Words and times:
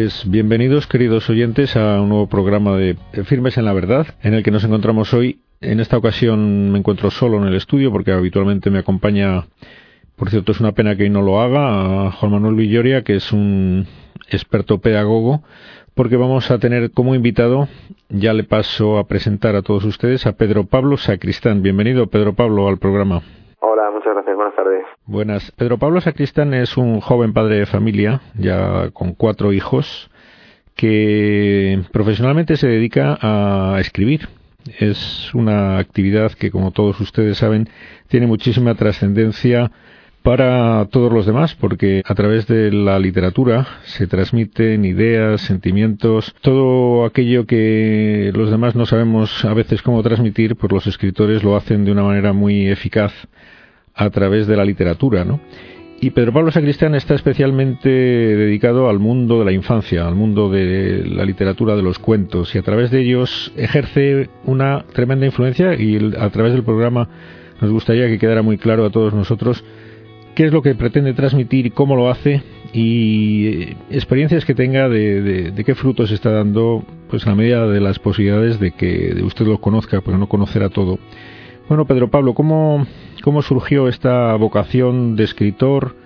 Pues 0.00 0.30
bienvenidos, 0.30 0.86
queridos 0.86 1.28
oyentes, 1.28 1.74
a 1.74 2.00
un 2.00 2.10
nuevo 2.10 2.28
programa 2.28 2.76
de 2.76 2.96
Firmes 3.24 3.58
en 3.58 3.64
la 3.64 3.72
Verdad, 3.72 4.06
en 4.22 4.32
el 4.32 4.44
que 4.44 4.52
nos 4.52 4.62
encontramos 4.62 5.12
hoy. 5.12 5.40
En 5.60 5.80
esta 5.80 5.98
ocasión 5.98 6.70
me 6.70 6.78
encuentro 6.78 7.10
solo 7.10 7.38
en 7.38 7.48
el 7.48 7.56
estudio 7.56 7.90
porque 7.90 8.12
habitualmente 8.12 8.70
me 8.70 8.78
acompaña, 8.78 9.48
por 10.14 10.30
cierto, 10.30 10.52
es 10.52 10.60
una 10.60 10.70
pena 10.70 10.94
que 10.94 11.02
hoy 11.02 11.10
no 11.10 11.20
lo 11.20 11.40
haga, 11.40 12.06
a 12.06 12.12
Juan 12.12 12.30
Manuel 12.30 12.54
Villoria, 12.54 13.02
que 13.02 13.16
es 13.16 13.32
un 13.32 13.88
experto 14.30 14.78
pedagogo, 14.78 15.42
porque 15.94 16.14
vamos 16.14 16.48
a 16.52 16.60
tener 16.60 16.92
como 16.92 17.16
invitado, 17.16 17.68
ya 18.08 18.34
le 18.34 18.44
paso 18.44 18.98
a 18.98 19.08
presentar 19.08 19.56
a 19.56 19.62
todos 19.62 19.82
ustedes, 19.84 20.26
a 20.26 20.36
Pedro 20.36 20.66
Pablo 20.66 20.96
Sacristán. 20.96 21.60
Bienvenido, 21.60 22.06
Pedro 22.06 22.34
Pablo, 22.34 22.68
al 22.68 22.78
programa. 22.78 23.22
Hola, 23.60 23.90
muchas 23.90 24.14
gracias. 24.14 24.36
Buenas 24.36 24.54
tardes. 24.54 24.84
Buenas. 25.06 25.50
Pedro 25.52 25.78
Pablo 25.78 26.00
Sacristán 26.00 26.54
es 26.54 26.76
un 26.76 27.00
joven 27.00 27.32
padre 27.32 27.56
de 27.56 27.66
familia, 27.66 28.20
ya 28.34 28.90
con 28.92 29.14
cuatro 29.14 29.52
hijos, 29.52 30.10
que 30.76 31.80
profesionalmente 31.92 32.56
se 32.56 32.68
dedica 32.68 33.18
a 33.20 33.80
escribir. 33.80 34.28
Es 34.78 35.34
una 35.34 35.78
actividad 35.78 36.32
que, 36.32 36.50
como 36.50 36.70
todos 36.70 37.00
ustedes 37.00 37.38
saben, 37.38 37.68
tiene 38.06 38.26
muchísima 38.26 38.74
trascendencia 38.74 39.72
para 40.22 40.86
todos 40.90 41.12
los 41.12 41.26
demás, 41.26 41.54
porque 41.54 42.02
a 42.04 42.14
través 42.14 42.46
de 42.46 42.72
la 42.72 42.98
literatura 42.98 43.66
se 43.84 44.06
transmiten 44.06 44.84
ideas, 44.84 45.40
sentimientos, 45.40 46.34
todo 46.42 47.04
aquello 47.04 47.46
que 47.46 48.30
los 48.34 48.50
demás 48.50 48.74
no 48.74 48.86
sabemos 48.86 49.44
a 49.44 49.54
veces 49.54 49.82
cómo 49.82 50.02
transmitir, 50.02 50.56
pues 50.56 50.72
los 50.72 50.86
escritores 50.86 51.42
lo 51.42 51.56
hacen 51.56 51.84
de 51.84 51.92
una 51.92 52.02
manera 52.02 52.32
muy 52.32 52.68
eficaz 52.68 53.12
a 53.94 54.10
través 54.10 54.46
de 54.46 54.56
la 54.56 54.64
literatura, 54.64 55.24
¿no? 55.24 55.40
Y 56.00 56.10
Pedro 56.10 56.32
Pablo 56.32 56.52
Sacristán 56.52 56.94
está 56.94 57.16
especialmente 57.16 57.88
dedicado 57.88 58.88
al 58.88 59.00
mundo 59.00 59.40
de 59.40 59.44
la 59.44 59.50
infancia, 59.50 60.06
al 60.06 60.14
mundo 60.14 60.48
de 60.48 61.04
la 61.04 61.24
literatura 61.24 61.74
de 61.74 61.82
los 61.82 61.98
cuentos, 61.98 62.54
y 62.54 62.58
a 62.58 62.62
través 62.62 62.92
de 62.92 63.00
ellos 63.00 63.52
ejerce 63.56 64.30
una 64.44 64.84
tremenda 64.92 65.26
influencia 65.26 65.74
y 65.74 66.12
a 66.16 66.30
través 66.30 66.52
del 66.52 66.62
programa 66.62 67.08
nos 67.60 67.72
gustaría 67.72 68.06
que 68.06 68.18
quedara 68.18 68.42
muy 68.42 68.58
claro 68.58 68.84
a 68.84 68.90
todos 68.90 69.12
nosotros 69.12 69.64
qué 70.38 70.44
es 70.44 70.52
lo 70.52 70.62
que 70.62 70.76
pretende 70.76 71.14
transmitir 71.14 71.66
y 71.66 71.70
cómo 71.70 71.96
lo 71.96 72.08
hace 72.08 72.42
y 72.72 73.72
experiencias 73.90 74.44
que 74.44 74.54
tenga 74.54 74.88
de, 74.88 75.52
qué 75.66 75.74
frutos 75.74 76.12
está 76.12 76.30
dando 76.30 76.84
pues 77.10 77.26
a 77.26 77.34
medida 77.34 77.66
de 77.66 77.80
las 77.80 77.98
posibilidades 77.98 78.60
de 78.60 78.70
que 78.70 79.20
usted 79.24 79.46
lo 79.46 79.58
conozca, 79.58 80.00
pero 80.00 80.16
no 80.16 80.28
conocerá 80.28 80.68
todo. 80.68 80.98
Bueno, 81.68 81.86
Pedro 81.86 82.06
Pablo, 82.06 82.34
¿cómo, 82.34 82.86
¿cómo 83.24 83.42
surgió 83.42 83.88
esta 83.88 84.36
vocación 84.36 85.16
de 85.16 85.24
escritor 85.24 85.96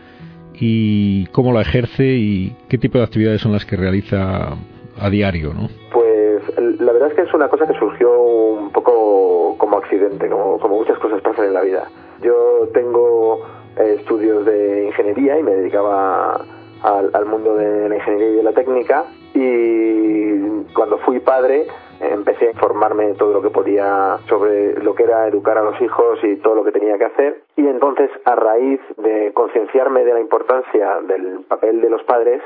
y 0.54 1.26
cómo 1.26 1.52
la 1.52 1.60
ejerce 1.60 2.14
y 2.14 2.56
qué 2.70 2.78
tipo 2.78 2.96
de 2.96 3.04
actividades 3.04 3.42
son 3.42 3.52
las 3.52 3.66
que 3.66 3.76
realiza 3.76 4.56
a 4.98 5.10
diario? 5.10 5.52
¿no? 5.52 5.68
Pues 5.92 6.80
la 6.80 6.90
verdad 6.90 7.10
es 7.10 7.14
que 7.16 7.22
es 7.24 7.34
una 7.34 7.48
cosa 7.48 7.66
que 7.66 7.78
surgió 7.78 8.10
un 8.18 8.72
poco 8.72 9.56
como 9.58 9.76
accidente, 9.76 10.26
como, 10.30 10.58
como 10.58 10.76
muchas 10.78 10.98
cosas 11.00 11.20
pasan 11.20 11.48
en 11.48 11.52
la 11.52 11.60
vida. 11.60 11.86
Yo 12.22 12.66
tengo 12.72 13.40
eh, 13.44 13.61
estudios 13.76 14.44
de 14.44 14.86
ingeniería 14.86 15.38
y 15.38 15.42
me 15.42 15.52
dedicaba 15.52 16.44
al, 16.82 17.26
mundo 17.26 17.54
de 17.54 17.88
la 17.88 17.96
ingeniería 17.96 18.28
y 18.28 18.36
de 18.36 18.42
la 18.42 18.52
técnica. 18.52 19.04
Y 19.34 20.64
cuando 20.74 20.98
fui 20.98 21.20
padre 21.20 21.66
empecé 22.00 22.48
a 22.48 22.50
informarme 22.50 23.14
todo 23.14 23.32
lo 23.32 23.42
que 23.42 23.50
podía 23.50 24.18
sobre 24.28 24.74
lo 24.82 24.94
que 24.94 25.04
era 25.04 25.28
educar 25.28 25.56
a 25.56 25.62
los 25.62 25.80
hijos 25.80 26.18
y 26.24 26.36
todo 26.36 26.56
lo 26.56 26.64
que 26.64 26.72
tenía 26.72 26.98
que 26.98 27.04
hacer. 27.04 27.42
Y 27.56 27.66
entonces 27.66 28.10
a 28.24 28.34
raíz 28.34 28.80
de 28.96 29.32
concienciarme 29.32 30.04
de 30.04 30.14
la 30.14 30.20
importancia 30.20 31.00
del 31.06 31.44
papel 31.48 31.80
de 31.80 31.90
los 31.90 32.02
padres 32.04 32.42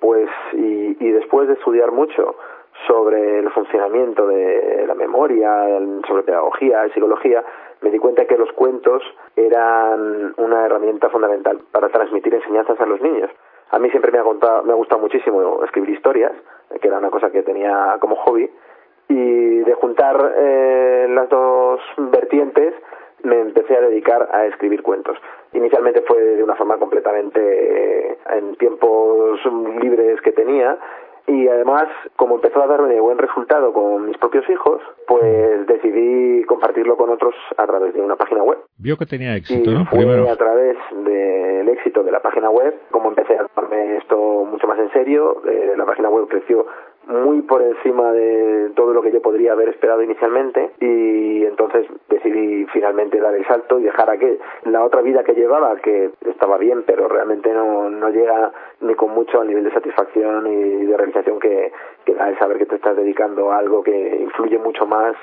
pues 0.00 0.28
y, 0.52 0.96
y 1.00 1.10
después 1.12 1.48
de 1.48 1.54
estudiar 1.54 1.90
mucho 1.90 2.36
sobre 2.86 3.40
el 3.40 3.50
funcionamiento 3.50 4.26
de 4.26 4.84
la 4.86 4.94
memoria, 4.94 5.66
sobre 6.06 6.22
pedagogía 6.22 6.88
psicología, 6.92 7.42
me 7.80 7.90
di 7.90 7.98
cuenta 7.98 8.24
que 8.24 8.38
los 8.38 8.50
cuentos 8.52 9.02
eran 9.34 10.34
una 10.36 10.64
herramienta 10.64 11.08
fundamental 11.08 11.60
para 11.72 11.88
transmitir 11.88 12.34
enseñanzas 12.34 12.80
a 12.80 12.86
los 12.86 13.00
niños. 13.00 13.30
A 13.70 13.78
mí 13.78 13.90
siempre 13.90 14.12
me 14.12 14.18
ha, 14.18 14.22
me 14.62 14.72
ha 14.72 14.76
gustado 14.76 15.00
muchísimo 15.00 15.62
escribir 15.64 15.90
historias, 15.90 16.32
que 16.80 16.88
era 16.88 16.98
una 16.98 17.10
cosa 17.10 17.30
que 17.30 17.42
tenía 17.42 17.96
como 18.00 18.16
hobby, 18.16 18.50
y 19.08 19.58
de 19.58 19.74
juntar 19.74 20.32
eh, 20.36 21.06
las 21.10 21.28
dos 21.28 21.80
vertientes 21.96 22.74
me 23.22 23.40
empecé 23.40 23.76
a 23.76 23.80
dedicar 23.80 24.28
a 24.32 24.46
escribir 24.46 24.82
cuentos. 24.82 25.18
Inicialmente 25.52 26.02
fue 26.02 26.20
de 26.20 26.42
una 26.42 26.54
forma 26.54 26.76
completamente 26.78 27.40
eh, 27.40 28.18
en 28.30 28.56
tiempos 28.56 29.40
libres 29.80 30.20
que 30.20 30.32
tenía 30.32 30.78
y 31.26 31.48
además, 31.48 31.84
como 32.16 32.36
empezó 32.36 32.62
a 32.62 32.66
darme 32.66 33.00
buen 33.00 33.18
resultado 33.18 33.72
con 33.72 34.06
mis 34.06 34.16
propios 34.18 34.48
hijos, 34.48 34.80
pues 35.08 35.66
decidí 35.66 36.44
compartirlo 36.44 36.96
con 36.96 37.10
otros 37.10 37.34
a 37.56 37.66
través 37.66 37.94
de 37.94 38.00
una 38.00 38.16
página 38.16 38.42
web. 38.42 38.58
Vio 38.78 38.96
que 38.96 39.06
tenía 39.06 39.34
éxito, 39.36 39.70
y 39.70 39.74
¿no? 39.74 39.86
Fue 39.86 40.30
a 40.30 40.36
través 40.36 40.76
del 41.04 41.68
éxito 41.68 42.02
de 42.02 42.12
la 42.12 42.20
página 42.20 42.50
web, 42.50 42.74
como 42.90 43.08
empecé 43.08 43.34
a 43.34 43.46
tomarme 43.46 43.96
esto 43.96 44.16
mucho 44.44 44.66
más 44.66 44.78
en 44.78 44.90
serio, 44.92 45.42
eh, 45.48 45.74
la 45.76 45.84
página 45.84 46.08
web 46.08 46.28
creció 46.28 46.66
muy 47.06 47.42
por 47.42 47.62
encima 47.62 48.12
de 48.12 48.70
todo 48.74 48.92
lo 48.92 49.02
que 49.02 49.12
yo 49.12 49.22
podría 49.22 49.52
haber 49.52 49.68
esperado 49.68 50.02
inicialmente 50.02 50.70
y 50.80 51.44
entonces 51.44 51.86
decidí 52.08 52.66
finalmente 52.72 53.20
dar 53.20 53.34
el 53.34 53.46
salto 53.46 53.78
y 53.78 53.84
dejar 53.84 54.10
aquel, 54.10 54.38
la 54.64 54.84
otra 54.84 55.02
vida 55.02 55.22
que 55.22 55.34
llevaba 55.34 55.76
que 55.76 56.10
estaba 56.28 56.58
bien 56.58 56.82
pero 56.86 57.08
realmente 57.08 57.52
no, 57.52 57.88
no 57.90 58.10
llega 58.10 58.52
ni 58.80 58.94
con 58.94 59.10
mucho 59.10 59.40
al 59.40 59.48
nivel 59.48 59.64
de 59.64 59.72
satisfacción 59.72 60.46
y 60.46 60.84
de 60.86 60.96
realización 60.96 61.38
que, 61.38 61.72
que 62.04 62.14
da 62.14 62.28
el 62.28 62.38
saber 62.38 62.58
que 62.58 62.66
te 62.66 62.76
estás 62.76 62.96
dedicando 62.96 63.52
a 63.52 63.58
algo 63.58 63.82
que 63.82 64.16
influye 64.20 64.58
mucho 64.58 64.86
más 64.86 65.14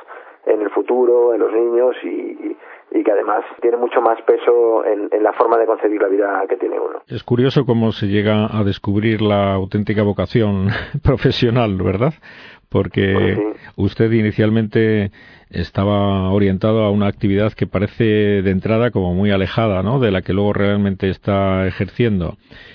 en 0.46 0.62
el 0.62 0.70
futuro, 0.70 1.34
en 1.34 1.40
los 1.40 1.52
niños 1.52 1.96
y, 2.04 2.56
y 2.92 3.04
que 3.04 3.12
además 3.12 3.44
tiene 3.62 3.78
mucho 3.78 4.02
más 4.02 4.22
peso 4.22 4.86
en, 4.86 5.10
en, 5.12 5.24
la 5.24 5.34
forma 5.34 5.58
de 5.58 5.66
concebir 5.66 6.02
la 6.02 6.08
vida 6.08 6.44
que 6.48 6.58
tiene 6.58 6.80
uno. 6.80 7.02
Es 7.08 7.24
curioso 7.24 7.66
cómo 7.66 7.92
se 7.92 8.08
llega 8.08 8.46
a 8.46 8.64
descubrir 8.64 9.22
la 9.22 9.54
auténtica 9.54 10.04
vocación 10.04 10.68
profesional, 11.04 11.76
¿verdad? 11.82 12.14
Porque 12.74 13.14
Pues 13.14 13.92
usted 13.92 14.12
inicialmente 14.12 15.12
estaba 15.52 16.32
orientado 16.32 16.84
a 16.84 16.90
una 16.90 17.08
actividad 17.08 17.54
que 17.54 17.68
parece 17.68 18.04
de 18.42 18.50
entrada 18.50 18.90
como 18.90 19.14
muy 19.14 19.30
alejada, 19.30 19.84
¿no? 19.84 20.00
De 20.00 20.10
la 20.10 20.24
que 20.24 20.34
luego 20.34 20.54
realmente 20.54 21.10
está 21.10 21.68
ejerciendo. 21.68 22.34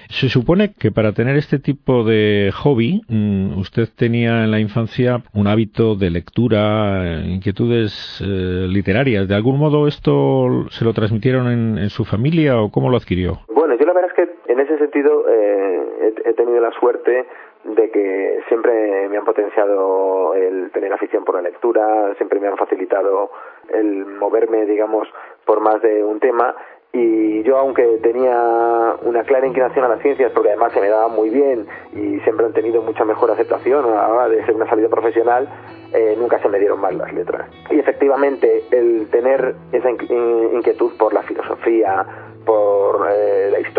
Se 0.09 0.29
supone 0.29 0.73
que 0.79 0.93
para 0.93 1.13
tener 1.13 1.37
este 1.37 1.59
tipo 1.59 2.05
de 2.05 2.53
hobby, 2.55 3.03
mm, 3.09 3.59
usted 3.59 3.89
tenía 3.95 4.45
en 4.45 4.53
la 4.53 4.61
infancia 4.61 5.23
un 5.35 5.49
hábito 5.49 5.97
de 5.97 6.11
lectura, 6.11 7.21
inquietudes 7.27 8.23
eh, 8.25 8.67
literarias. 8.69 9.27
¿De 9.27 9.35
algún 9.35 9.59
modo 9.59 9.89
esto 9.89 10.67
se 10.71 10.85
lo 10.85 10.95
transmitieron 10.95 11.49
en, 11.49 11.79
en, 11.79 11.91
su 11.91 12.05
familia 12.05 12.61
o 12.61 12.71
cómo 12.71 12.89
lo 12.89 12.97
adquirió? 12.97 13.41
Bueno, 13.53 13.75
yo 13.77 13.85
la 13.85 13.93
verdad 13.93 14.11
es 14.17 14.25
que 14.25 14.53
en 14.53 14.61
ese 14.61 14.79
sentido 14.79 15.25
eh, 15.29 15.81
he, 16.25 16.31
he 16.31 16.35
tenido 16.35 16.61
la 16.61 16.71
suerte 16.79 17.27
de 17.75 17.91
que 17.91 18.41
siempre 18.49 19.09
me 19.09 19.19
han 19.19 19.25
potenciado 19.25 20.35
el 20.35 20.71
tener 20.71 20.93
afición 20.93 21.25
por 21.25 21.37
la 21.37 21.43
lectura, 21.43 22.15
siempre 22.17 22.41
me 22.41 22.49
han 22.49 22.57
facilitado 22.57 23.31
el 23.69 24.07
moverme, 24.07 24.65
digamos, 24.67 25.09
por 25.45 25.61
más 25.61 25.81
de 25.83 26.03
un 26.05 26.21
tema. 26.21 26.55
Y 26.93 27.43
yo 27.43 27.59
aunque 27.59 27.85
tenía 28.03 28.95
una 29.03 29.23
clara 29.25 29.47
inclinación 29.47 29.85
a 29.85 29.89
las 29.89 30.01
ciencias 30.01 30.33
porque 30.33 30.49
además 30.49 30.73
se 30.73 30.81
me 30.81 30.89
daba 30.89 31.09
muy 31.09 31.29
bien 31.29 31.67
y 31.93 32.19
siempre 32.21 32.47
han 32.47 32.55
tenido 32.55 32.81
mucha 32.81 33.05
mejor 33.05 33.31
aceptación 33.31 33.85
a 33.85 33.91
la 33.91 34.09
hora 34.09 34.29
de 34.29 34.45
ser 34.47 34.55
una 34.55 34.69
salida 34.69 34.89
profesional 34.89 35.49
eh, 35.93 36.17
nunca 36.19 36.39
se 36.41 36.49
me 36.49 36.59
dieron 36.59 36.81
mal 36.81 36.97
las 36.97 37.13
letras. 37.13 37.49
Y 37.71 37.79
efectivamente 37.79 38.65
el 38.71 39.09
tener 39.11 39.55
esa 39.73 39.91
inquietud 39.91 40.93
por 40.99 41.13
la 41.15 41.23
filosofía 41.23 42.07
por 42.45 43.09
eh, 43.11 43.51
la 43.51 43.61
historia, 43.61 43.78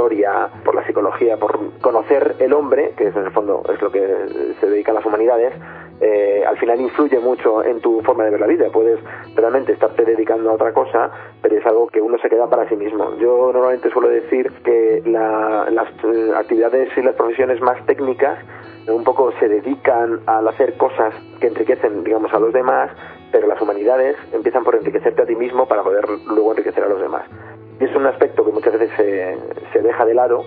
por 0.63 0.75
la 0.75 0.85
psicología, 0.85 1.37
por 1.37 1.79
conocer 1.81 2.35
el 2.39 2.53
hombre, 2.53 2.93
que 2.97 3.07
es 3.07 3.15
en 3.15 3.25
el 3.25 3.31
fondo 3.31 3.63
es 3.71 3.81
lo 3.81 3.91
que 3.91 4.55
se 4.59 4.67
dedican 4.67 4.95
las 4.95 5.05
humanidades, 5.05 5.53
eh, 6.01 6.43
al 6.47 6.57
final 6.57 6.79
influye 6.79 7.19
mucho 7.19 7.63
en 7.63 7.81
tu 7.81 8.01
forma 8.01 8.23
de 8.23 8.31
ver 8.31 8.39
la 8.39 8.47
vida. 8.47 8.67
Puedes 8.71 8.99
realmente 9.35 9.73
estarte 9.73 10.05
dedicando 10.05 10.49
a 10.49 10.53
otra 10.53 10.73
cosa, 10.73 11.11
pero 11.41 11.57
es 11.57 11.65
algo 11.65 11.87
que 11.87 12.01
uno 12.01 12.17
se 12.19 12.29
queda 12.29 12.49
para 12.49 12.67
sí 12.69 12.75
mismo. 12.75 13.15
Yo 13.17 13.51
normalmente 13.51 13.89
suelo 13.89 14.09
decir 14.09 14.51
que 14.63 15.03
la, 15.05 15.67
las 15.69 15.89
eh, 16.03 16.31
actividades 16.35 16.89
y 16.97 17.01
las 17.01 17.15
profesiones 17.15 17.59
más 17.61 17.85
técnicas 17.85 18.39
un 18.87 19.03
poco 19.03 19.31
se 19.39 19.47
dedican 19.47 20.21
al 20.25 20.47
hacer 20.47 20.75
cosas 20.77 21.13
que 21.39 21.47
enriquecen, 21.47 22.03
digamos, 22.03 22.33
a 22.33 22.39
los 22.39 22.53
demás, 22.53 22.91
pero 23.31 23.47
las 23.47 23.61
humanidades 23.61 24.15
empiezan 24.31 24.63
por 24.63 24.75
enriquecerte 24.75 25.21
a 25.21 25.25
ti 25.25 25.35
mismo 25.35 25.67
para 25.67 25.83
poder 25.83 26.05
luego 26.27 26.51
enriquecer 26.51 26.83
a 26.83 26.89
los 26.89 26.99
demás. 26.99 27.25
Y 27.79 27.85
es 27.85 27.95
un 27.95 28.05
aspecto 28.05 28.45
que 28.45 28.51
muchas 28.51 28.73
veces 28.73 28.91
se, 28.97 29.37
se 29.71 29.81
deja 29.81 30.05
de 30.05 30.13
lado, 30.13 30.43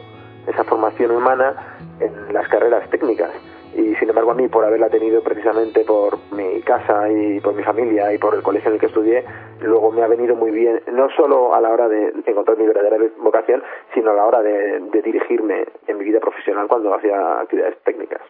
esa 0.46 0.64
formación 0.64 1.12
humana, 1.12 1.54
en 2.00 2.32
las 2.32 2.48
carreras 2.48 2.88
técnicas. 2.90 3.30
y 3.74 3.94
sin 3.96 4.10
embargo 4.10 4.32
a 4.32 4.34
mí 4.34 4.48
por 4.48 4.64
haberla 4.64 4.90
tenido 4.90 5.22
precisamente 5.22 5.82
por 5.84 6.18
mi 6.32 6.60
casa 6.60 7.10
y 7.10 7.40
por 7.40 7.54
mi 7.54 7.62
familia 7.62 8.12
y 8.12 8.18
por 8.18 8.34
el 8.34 8.42
colegio 8.42 8.68
en 8.68 8.74
el 8.74 8.80
que 8.80 8.86
estudié, 8.86 9.24
luego 9.62 9.90
me 9.90 10.02
ha 10.02 10.08
venido 10.08 10.36
muy 10.36 10.50
bien, 10.50 10.82
no 10.92 11.08
solo 11.16 11.54
a 11.54 11.60
la 11.60 11.70
hora 11.70 11.88
de 11.88 12.12
encontrar 12.26 12.58
mi 12.58 12.66
verdadera 12.66 12.98
vocación, 13.22 13.62
sino 13.94 14.10
a 14.10 14.14
la 14.14 14.24
hora 14.26 14.42
de, 14.42 14.80
dirigirme 15.02 15.64
en 15.86 15.98
mi 15.98 16.04
vida 16.04 16.20
profesional 16.20 16.68
cuando 16.68 16.94
hacía 16.94 17.40
actividades 17.40 17.78
técnicas. 17.82 18.20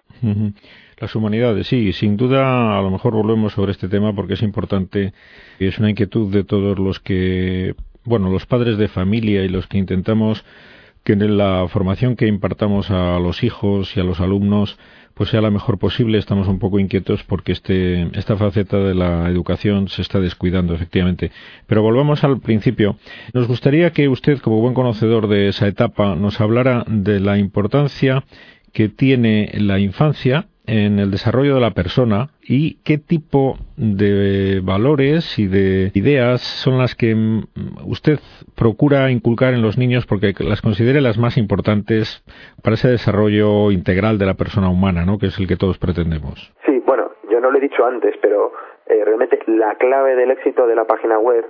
Las 0.99 1.15
humanidades, 1.17 1.67
sí, 1.67 1.93
sin 1.93 2.17
duda 2.17 2.79
a 2.79 2.83
lo 2.83 2.91
mejor 2.91 3.13
volvemos 3.13 3.53
sobre 3.53 3.73
este 3.73 3.89
tema 3.89 4.15
porque 4.15 4.35
es 4.35 4.43
importante 4.43 5.13
y 5.59 5.67
es 5.67 5.79
una 5.81 5.91
inquietud 5.91 6.33
de 6.33 6.45
todos 6.45 6.79
los 6.79 7.01
que, 7.01 7.75
bueno, 8.05 8.31
los 8.31 8.47
padres 8.47 8.79
de 8.79 8.89
familia 8.89 9.45
y 9.45 9.49
los 9.49 9.67
que 9.67 9.79
intentamos 9.79 10.45
que 11.05 11.15
en 11.15 11.37
la 11.37 11.67
formación 11.69 12.17
que 12.17 12.27
impartamos 12.27 12.91
a 12.91 13.19
los 13.19 13.43
hijos 13.43 13.97
y 13.97 14.01
a 14.01 14.05
los 14.05 14.21
alumnos 14.21 14.79
pues 15.15 15.31
sea 15.31 15.41
la 15.41 15.51
mejor 15.51 15.79
posible. 15.79 16.19
Estamos 16.19 16.49
un 16.49 16.59
poco 16.59 16.79
inquietos 16.79 17.23
porque 17.25 17.53
este, 17.53 18.09
esta 18.19 18.37
faceta 18.37 18.79
de 18.79 18.95
la 18.95 19.29
educación 19.29 19.89
se 19.89 20.03
está 20.03 20.21
descuidando, 20.21 20.75
efectivamente. 20.75 21.31
Pero 21.67 21.83
volvamos 21.83 22.25
al 22.25 22.41
principio. 22.41 22.97
Nos 23.35 23.47
gustaría 23.47 23.91
que 23.91 24.09
usted, 24.09 24.39
como 24.39 24.61
buen 24.61 24.75
conocedor 24.75 25.29
de 25.29 25.49
esa 25.49 25.67
etapa, 25.67 26.15
nos 26.17 26.41
hablara 26.41 26.85
de 26.89 27.21
la 27.21 27.39
importancia 27.39 28.25
que 28.73 28.89
tiene 28.89 29.51
la 29.59 29.79
infancia 29.79 30.49
en 30.67 30.99
el 30.99 31.11
desarrollo 31.11 31.55
de 31.55 31.61
la 31.61 31.73
persona 31.73 32.29
y 32.43 32.82
qué 32.85 32.99
tipo 32.99 33.56
de 33.76 34.61
valores 34.62 35.38
y 35.38 35.47
de 35.47 35.91
ideas 35.94 36.41
son 36.41 36.79
las 36.79 36.94
que 36.94 37.14
mm, 37.14 37.44
usted 37.87 38.19
procura 38.56 39.11
inculcar 39.11 39.55
en 39.55 39.62
los 39.62 39.76
niños 39.76 40.06
porque 40.06 40.35
las 40.38 40.62
considere 40.62 41.00
las 41.00 41.19
más 41.19 41.37
importantes 41.37 42.23
para 42.62 42.75
ese 42.75 42.88
desarrollo 42.88 43.70
integral 43.73 44.19
de 44.19 44.26
la 44.26 44.35
persona 44.35 44.69
humana, 44.69 45.05
¿no? 45.05 45.19
que 45.19 45.26
es 45.26 45.38
el 45.38 45.49
que 45.49 45.56
todos 45.56 45.79
pretendemos. 45.79 46.53
Sí, 46.65 46.82
bueno, 46.87 47.11
yo 47.31 47.41
no 47.41 47.50
lo 47.50 47.58
he 47.58 47.61
dicho 47.61 47.85
antes, 47.85 48.15
pero 48.20 48.53
eh, 48.87 49.05
realmente 49.05 49.38
la 49.47 49.75
clave 49.76 50.15
del 50.15 50.31
éxito 50.31 50.67
de 50.67 50.76
la 50.76 50.85
página 50.85 51.19
web 51.19 51.44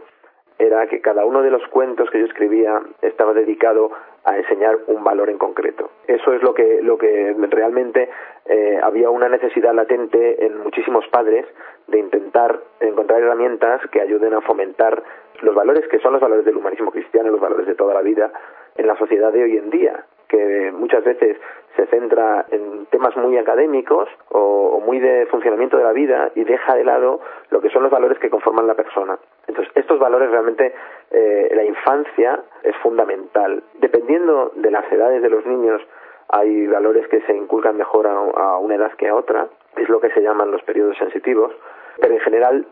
era 0.67 0.87
que 0.87 1.01
cada 1.01 1.25
uno 1.25 1.43
de 1.43 1.51
los 1.51 1.67
cuentos 1.69 2.11
que 2.11 2.21
yo 2.21 2.27
escribía 2.27 2.81
estaba 3.03 3.33
dedicado 3.33 3.91
a 4.25 4.37
enseñar 4.37 4.79
un 4.87 5.03
valor 5.03 5.31
en 5.31 5.39
concreto. 5.39 5.91
Eso 6.07 6.33
es 6.33 6.43
lo 6.43 6.55
que, 6.55 6.81
lo 6.83 6.97
que 6.97 7.35
realmente 7.51 8.09
eh, 8.47 8.79
había 8.83 9.11
una 9.11 9.29
necesidad 9.29 9.75
latente 9.75 10.47
en 10.47 10.59
muchísimos 10.59 11.07
padres 11.09 11.47
de 11.89 11.99
intentar 11.99 12.61
encontrar 12.81 13.21
herramientas 13.21 13.81
que 13.91 14.01
ayuden 14.01 14.35
a 14.35 14.41
fomentar 14.41 15.03
los 15.41 15.55
valores 15.55 15.87
que 15.89 15.99
son 15.99 16.13
los 16.13 16.23
valores 16.23 16.45
del 16.45 16.57
humanismo 16.57 16.93
cristiano, 16.93 17.31
los 17.31 17.41
valores 17.41 17.67
de 17.67 17.75
toda 17.75 17.95
la 17.95 18.03
vida 18.03 18.33
en 18.77 18.87
la 18.87 18.97
sociedad 18.97 19.33
de 19.33 19.43
hoy 19.43 19.57
en 19.57 19.71
día, 19.71 20.05
que 20.29 20.73
muchas 20.73 21.05
veces 21.05 21.37
se 21.77 21.87
centra 21.87 22.47
en 22.51 22.87
temas 22.87 23.17
muy 23.17 23.37
académicos 23.39 24.09
o, 24.31 24.81
muy 24.85 24.99
de 24.99 25.27
funcionamiento 25.27 25.77
de 25.77 25.85
la 25.85 25.93
vida 25.93 26.33
y 26.35 26.45
deja 26.45 26.75
de 26.75 26.85
lado 26.85 27.21
lo 27.51 27.61
que 27.61 27.71
son 27.71 27.85
los 27.85 27.93
valores 27.93 28.19
que 28.19 28.31
conforman 28.31 28.67
la 28.67 28.75
persona. 28.75 29.19
Entonces, 29.47 29.73
estos 29.77 29.99
valores 29.99 30.31
realmente, 30.31 30.75
eh, 31.11 31.51
la 31.55 31.65
infancia 31.65 32.41
es 32.63 32.77
fundamental. 32.77 33.63
Dependiendo 33.81 34.53
de 34.57 34.71
las 34.71 34.91
edades 34.91 35.23
de 35.23 35.31
los 35.31 35.45
niños, 35.47 35.83
hay 36.29 36.67
valores 36.67 37.07
que 37.09 37.21
se 37.23 37.37
inculcan 37.37 37.77
mejor 37.77 38.07
a, 38.07 38.57
una 38.57 38.75
edad 38.75 38.93
que 38.93 39.09
a 39.09 39.15
otra, 39.15 39.49
es 39.77 39.89
lo 39.89 40.01
que 40.01 40.11
se 40.11 40.23
llaman 40.23 40.51
los 40.51 40.63
periodos 40.63 40.97
sensitivos, 40.97 41.53
pero 42.01 42.15
en 42.15 42.21
general 42.21 42.67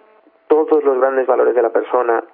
todos 0.49 0.83
los 0.83 0.99
grandes 0.99 1.27
valores 1.27 1.55
de 1.55 1.63
la 1.63 1.71
persona 1.71 2.25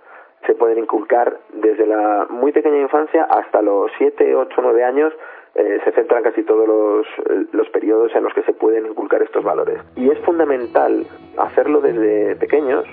se 0.47 0.55
pueden 0.55 0.79
inculcar 0.79 1.39
desde 1.53 1.87
la 1.87 2.27
muy 2.31 2.53
pequeña 2.53 2.79
infancia 2.79 3.25
hasta 3.25 3.61
los 3.61 3.91
7, 3.99 4.37
8, 4.37 4.61
9 4.63 4.85
años 4.85 5.13
eh, 5.57 5.81
se 5.85 5.93
centran 5.93 6.23
casi 6.23 6.45
todos 6.45 6.69
los, 6.69 7.07
los 7.53 7.69
periodos 7.71 8.15
en 8.15 8.23
los 8.23 8.33
que 8.33 8.43
se 8.43 8.53
pueden 8.53 8.87
inculcar 8.87 9.23
estos 9.23 9.43
valores. 9.43 9.81
Y 9.97 10.11
es 10.11 10.19
fundamental 10.21 11.07
hacerlo 11.39 11.81
desde 11.81 12.37
pequeños 12.37 12.85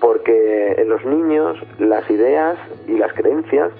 porque 0.00 0.74
en 0.78 0.88
los 0.88 1.04
niños 1.04 1.56
las 1.78 2.08
ideas 2.10 2.58
y 2.86 2.92
las 2.98 3.12
creencias 3.12 3.72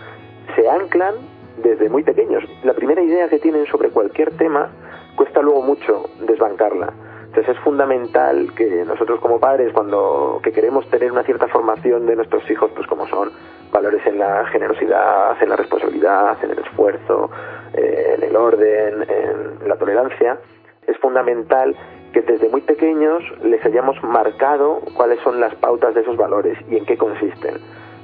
se 0.56 0.68
anclan 0.68 1.14
desde 1.62 1.88
muy 1.88 2.02
pequeños. 2.02 2.44
La 2.64 2.74
primera 2.74 3.02
idea 3.02 3.28
que 3.28 3.38
tienen 3.38 3.66
sobre 3.66 3.90
cualquier 3.90 4.36
tema 4.36 4.70
cuesta 5.16 5.42
luego 5.42 5.62
mucho 5.62 6.04
desbancarla. 6.20 6.92
Entonces 7.26 7.56
es 7.56 7.62
fundamental 7.62 8.52
que 8.56 8.84
nosotros 8.86 9.20
como 9.20 9.38
padres, 9.38 9.72
cuando 9.72 10.40
que 10.42 10.50
queremos 10.50 10.88
tener 10.88 11.12
una 11.12 11.24
cierta 11.24 11.46
formación 11.48 12.06
de 12.06 12.16
nuestros 12.16 12.48
hijos, 12.50 12.70
pues 12.74 12.86
como 12.86 13.06
son 13.06 13.30
valores 13.70 14.04
en 14.06 14.18
la 14.18 14.46
generosidad, 14.46 15.40
en 15.42 15.50
la 15.50 15.56
responsabilidad, 15.56 16.42
en 16.42 16.52
el 16.52 16.58
esfuerzo, 16.58 17.30
eh, 17.74 18.14
en 18.16 18.22
el 18.22 18.34
orden, 18.34 19.06
en 19.08 19.68
la 19.68 19.76
tolerancia, 19.76 20.38
es 20.86 20.96
fundamental 20.98 21.76
que 22.12 22.22
desde 22.22 22.48
muy 22.48 22.60
pequeños 22.62 23.22
les 23.42 23.64
hayamos 23.64 24.02
marcado 24.02 24.80
cuáles 24.94 25.20
son 25.20 25.40
las 25.40 25.54
pautas 25.56 25.94
de 25.94 26.00
esos 26.00 26.16
valores 26.16 26.58
y 26.70 26.76
en 26.76 26.86
qué 26.86 26.96
consisten. 26.96 27.58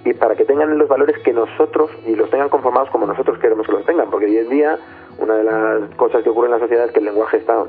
Y 0.04 0.12
para 0.12 0.34
que 0.36 0.44
tengan 0.44 0.76
los 0.76 0.88
valores 0.88 1.16
que 1.24 1.32
nosotros, 1.32 1.90
y 2.06 2.14
los 2.14 2.28
tengan 2.28 2.50
conformados 2.50 2.90
como 2.90 3.06
nosotros 3.06 3.38
queremos 3.38 3.66
que 3.66 3.72
los 3.72 3.86
tengan, 3.86 4.10
porque 4.10 4.26
hoy 4.26 4.38
en 4.38 4.48
día 4.50 4.78
una 5.18 5.36
de 5.36 5.44
las 5.44 5.94
cosas 5.96 6.22
que 6.22 6.30
ocurre 6.30 6.46
en 6.46 6.52
la 6.52 6.58
sociedad 6.58 6.86
es 6.86 6.92
que 6.92 6.98
el 6.98 7.06
lenguaje 7.06 7.38
está 7.38 7.64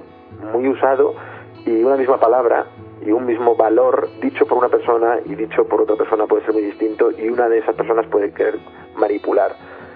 muy 0.51 0.67
usado 0.67 1.13
y 1.65 1.83
una 1.83 1.95
misma 1.95 2.19
palabra 2.19 2.65
y 3.01 3.11
un 3.11 3.25
mismo 3.25 3.55
valor 3.55 4.09
dicho 4.21 4.45
por 4.45 4.57
una 4.57 4.69
persona 4.69 5.19
y 5.25 5.35
dicho 5.35 5.65
por 5.65 5.81
otra 5.81 5.95
persona 5.95 6.25
puede 6.25 6.43
ser 6.43 6.53
muy 6.53 6.63
distinto 6.63 7.11
y 7.11 7.29
una 7.29 7.47
de 7.47 7.59
esas 7.59 7.75
personas 7.75 8.05
puede 8.07 8.33
querer 8.33 8.57
manipular. 8.95 9.51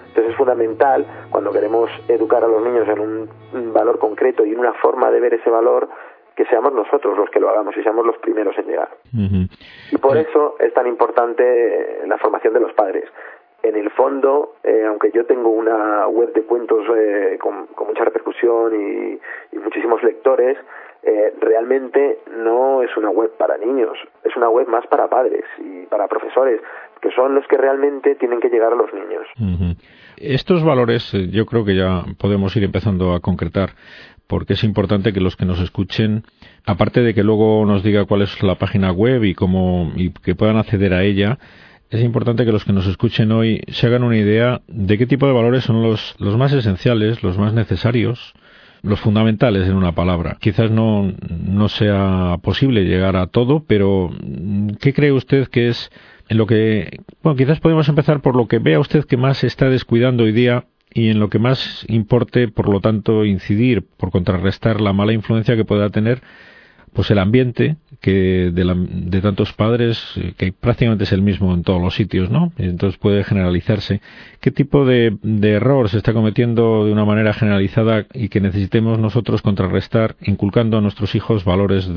Entonces 0.08 0.32
es 0.32 0.36
fundamental 0.36 1.06
cuando 1.30 1.52
queremos 1.52 1.90
educar 2.08 2.42
a 2.42 2.48
los 2.48 2.62
niños 2.64 2.88
en 2.88 3.00
un 3.00 3.72
valor 3.72 3.98
concreto 3.98 4.44
y 4.44 4.52
en 4.52 4.58
una 4.58 4.72
forma 4.74 5.10
de 5.10 5.20
ver 5.20 5.34
ese 5.34 5.50
valor 5.50 5.88
que 6.36 6.44
seamos 6.46 6.72
nosotros 6.72 7.16
los 7.16 7.30
que 7.30 7.40
lo 7.40 7.48
hagamos 7.50 7.76
y 7.76 7.82
seamos 7.82 8.06
los 8.06 8.18
primeros 8.18 8.56
en 8.58 8.66
llegar. 8.66 8.88
Y 9.92 9.96
por 9.98 10.16
eso 10.16 10.56
es 10.58 10.72
tan 10.72 10.86
importante 10.86 11.42
eh, 11.42 12.06
la 12.06 12.18
formación 12.18 12.54
de 12.54 12.60
los 12.60 12.72
padres. 12.72 13.04
En 13.62 13.76
el 13.76 13.90
fondo, 13.90 14.54
eh, 14.64 14.84
aunque 14.86 15.10
yo 15.12 15.26
tengo 15.26 15.50
una 15.50 16.06
web 16.08 16.32
de 16.32 16.42
cuentos 16.42 16.84
eh, 16.96 17.38
con, 17.40 17.68
mucha 17.86 18.04
repercusión 18.04 18.74
y, 18.74 19.20
y 19.54 19.58
muchísimos 19.58 20.02
lectores, 20.02 20.56
eh, 21.02 21.32
realmente 21.40 22.18
no 22.36 22.82
es 22.82 22.94
una 22.94 23.08
web 23.08 23.30
para 23.38 23.56
niños, 23.56 23.96
es 24.22 24.36
una 24.36 24.50
web 24.50 24.68
más 24.68 24.86
para 24.86 25.08
padres 25.08 25.44
y 25.58 25.86
para 25.86 26.06
profesores, 26.08 26.60
que 27.00 27.10
son 27.12 27.34
los 27.34 27.46
que 27.46 27.56
realmente 27.56 28.16
tienen 28.16 28.38
que 28.38 28.50
llegar 28.50 28.74
a 28.74 28.76
los 28.76 28.92
niños. 28.92 29.26
Estos 30.18 30.62
valores 30.62 31.14
eh, 31.14 31.28
yo 31.30 31.46
creo 31.46 31.64
que 31.64 31.74
ya 31.74 32.04
podemos 32.18 32.54
ir 32.54 32.64
empezando 32.64 33.14
a 33.14 33.20
concretar 33.20 33.70
porque 34.30 34.52
es 34.52 34.62
importante 34.62 35.12
que 35.12 35.20
los 35.20 35.34
que 35.34 35.44
nos 35.44 35.58
escuchen, 35.58 36.22
aparte 36.64 37.02
de 37.02 37.14
que 37.14 37.24
luego 37.24 37.66
nos 37.66 37.82
diga 37.82 38.04
cuál 38.04 38.22
es 38.22 38.40
la 38.44 38.54
página 38.54 38.92
web 38.92 39.24
y 39.24 39.34
cómo 39.34 39.92
y 39.96 40.10
que 40.10 40.36
puedan 40.36 40.56
acceder 40.56 40.94
a 40.94 41.02
ella, 41.02 41.40
es 41.90 42.00
importante 42.00 42.44
que 42.44 42.52
los 42.52 42.64
que 42.64 42.72
nos 42.72 42.86
escuchen 42.86 43.32
hoy 43.32 43.60
se 43.66 43.88
hagan 43.88 44.04
una 44.04 44.16
idea 44.16 44.60
de 44.68 44.96
qué 44.98 45.06
tipo 45.06 45.26
de 45.26 45.32
valores 45.32 45.64
son 45.64 45.82
los, 45.82 46.14
los 46.20 46.36
más 46.36 46.52
esenciales, 46.52 47.24
los 47.24 47.38
más 47.38 47.52
necesarios, 47.54 48.32
los 48.82 49.00
fundamentales 49.00 49.66
en 49.66 49.74
una 49.74 49.96
palabra. 49.96 50.36
Quizás 50.40 50.70
no, 50.70 51.12
no 51.28 51.68
sea 51.68 52.36
posible 52.40 52.84
llegar 52.84 53.16
a 53.16 53.26
todo, 53.26 53.64
pero 53.66 54.10
¿qué 54.78 54.94
cree 54.94 55.10
usted 55.10 55.48
que 55.48 55.66
es 55.70 55.90
en 56.28 56.38
lo 56.38 56.46
que, 56.46 57.00
bueno, 57.24 57.36
quizás 57.36 57.58
podemos 57.58 57.88
empezar 57.88 58.20
por 58.20 58.36
lo 58.36 58.46
que 58.46 58.60
vea 58.60 58.78
usted 58.78 59.06
que 59.06 59.16
más 59.16 59.38
se 59.38 59.48
está 59.48 59.68
descuidando 59.68 60.22
hoy 60.22 60.30
día 60.30 60.66
y 60.92 61.08
en 61.08 61.20
lo 61.20 61.28
que 61.28 61.38
más 61.38 61.84
importe, 61.88 62.48
por 62.48 62.68
lo 62.68 62.80
tanto, 62.80 63.24
incidir 63.24 63.84
por 63.96 64.10
contrarrestar 64.10 64.80
la 64.80 64.92
mala 64.92 65.12
influencia 65.12 65.56
que 65.56 65.64
pueda 65.64 65.90
tener 65.90 66.22
pues 66.92 67.10
el 67.10 67.18
ambiente 67.18 67.76
que 68.00 68.50
de, 68.52 68.86
de, 68.88 69.20
tantos 69.20 69.52
padres 69.52 70.02
eh, 70.16 70.32
que 70.36 70.52
prácticamente 70.52 71.04
es 71.04 71.12
el 71.12 71.22
mismo 71.22 71.54
en 71.54 71.62
todos 71.62 71.80
los 71.80 71.94
sitios, 71.94 72.30
¿no? 72.30 72.52
Entonces 72.58 72.98
puede 72.98 73.22
generalizarse. 73.22 74.00
¿Qué 74.40 74.50
tipo 74.50 74.84
de, 74.84 75.16
error 75.42 75.88
se 75.88 75.98
está 75.98 76.12
cometiendo 76.12 76.84
de 76.84 76.92
una 76.92 77.04
manera 77.04 77.32
generalizada 77.32 78.06
y 78.12 78.28
que 78.28 78.40
necesitemos 78.40 78.98
nosotros 78.98 79.42
contrarrestar 79.42 80.16
inculcando 80.22 80.78
a 80.78 80.80
nuestros 80.80 81.14
hijos 81.14 81.44
valores 81.44 81.88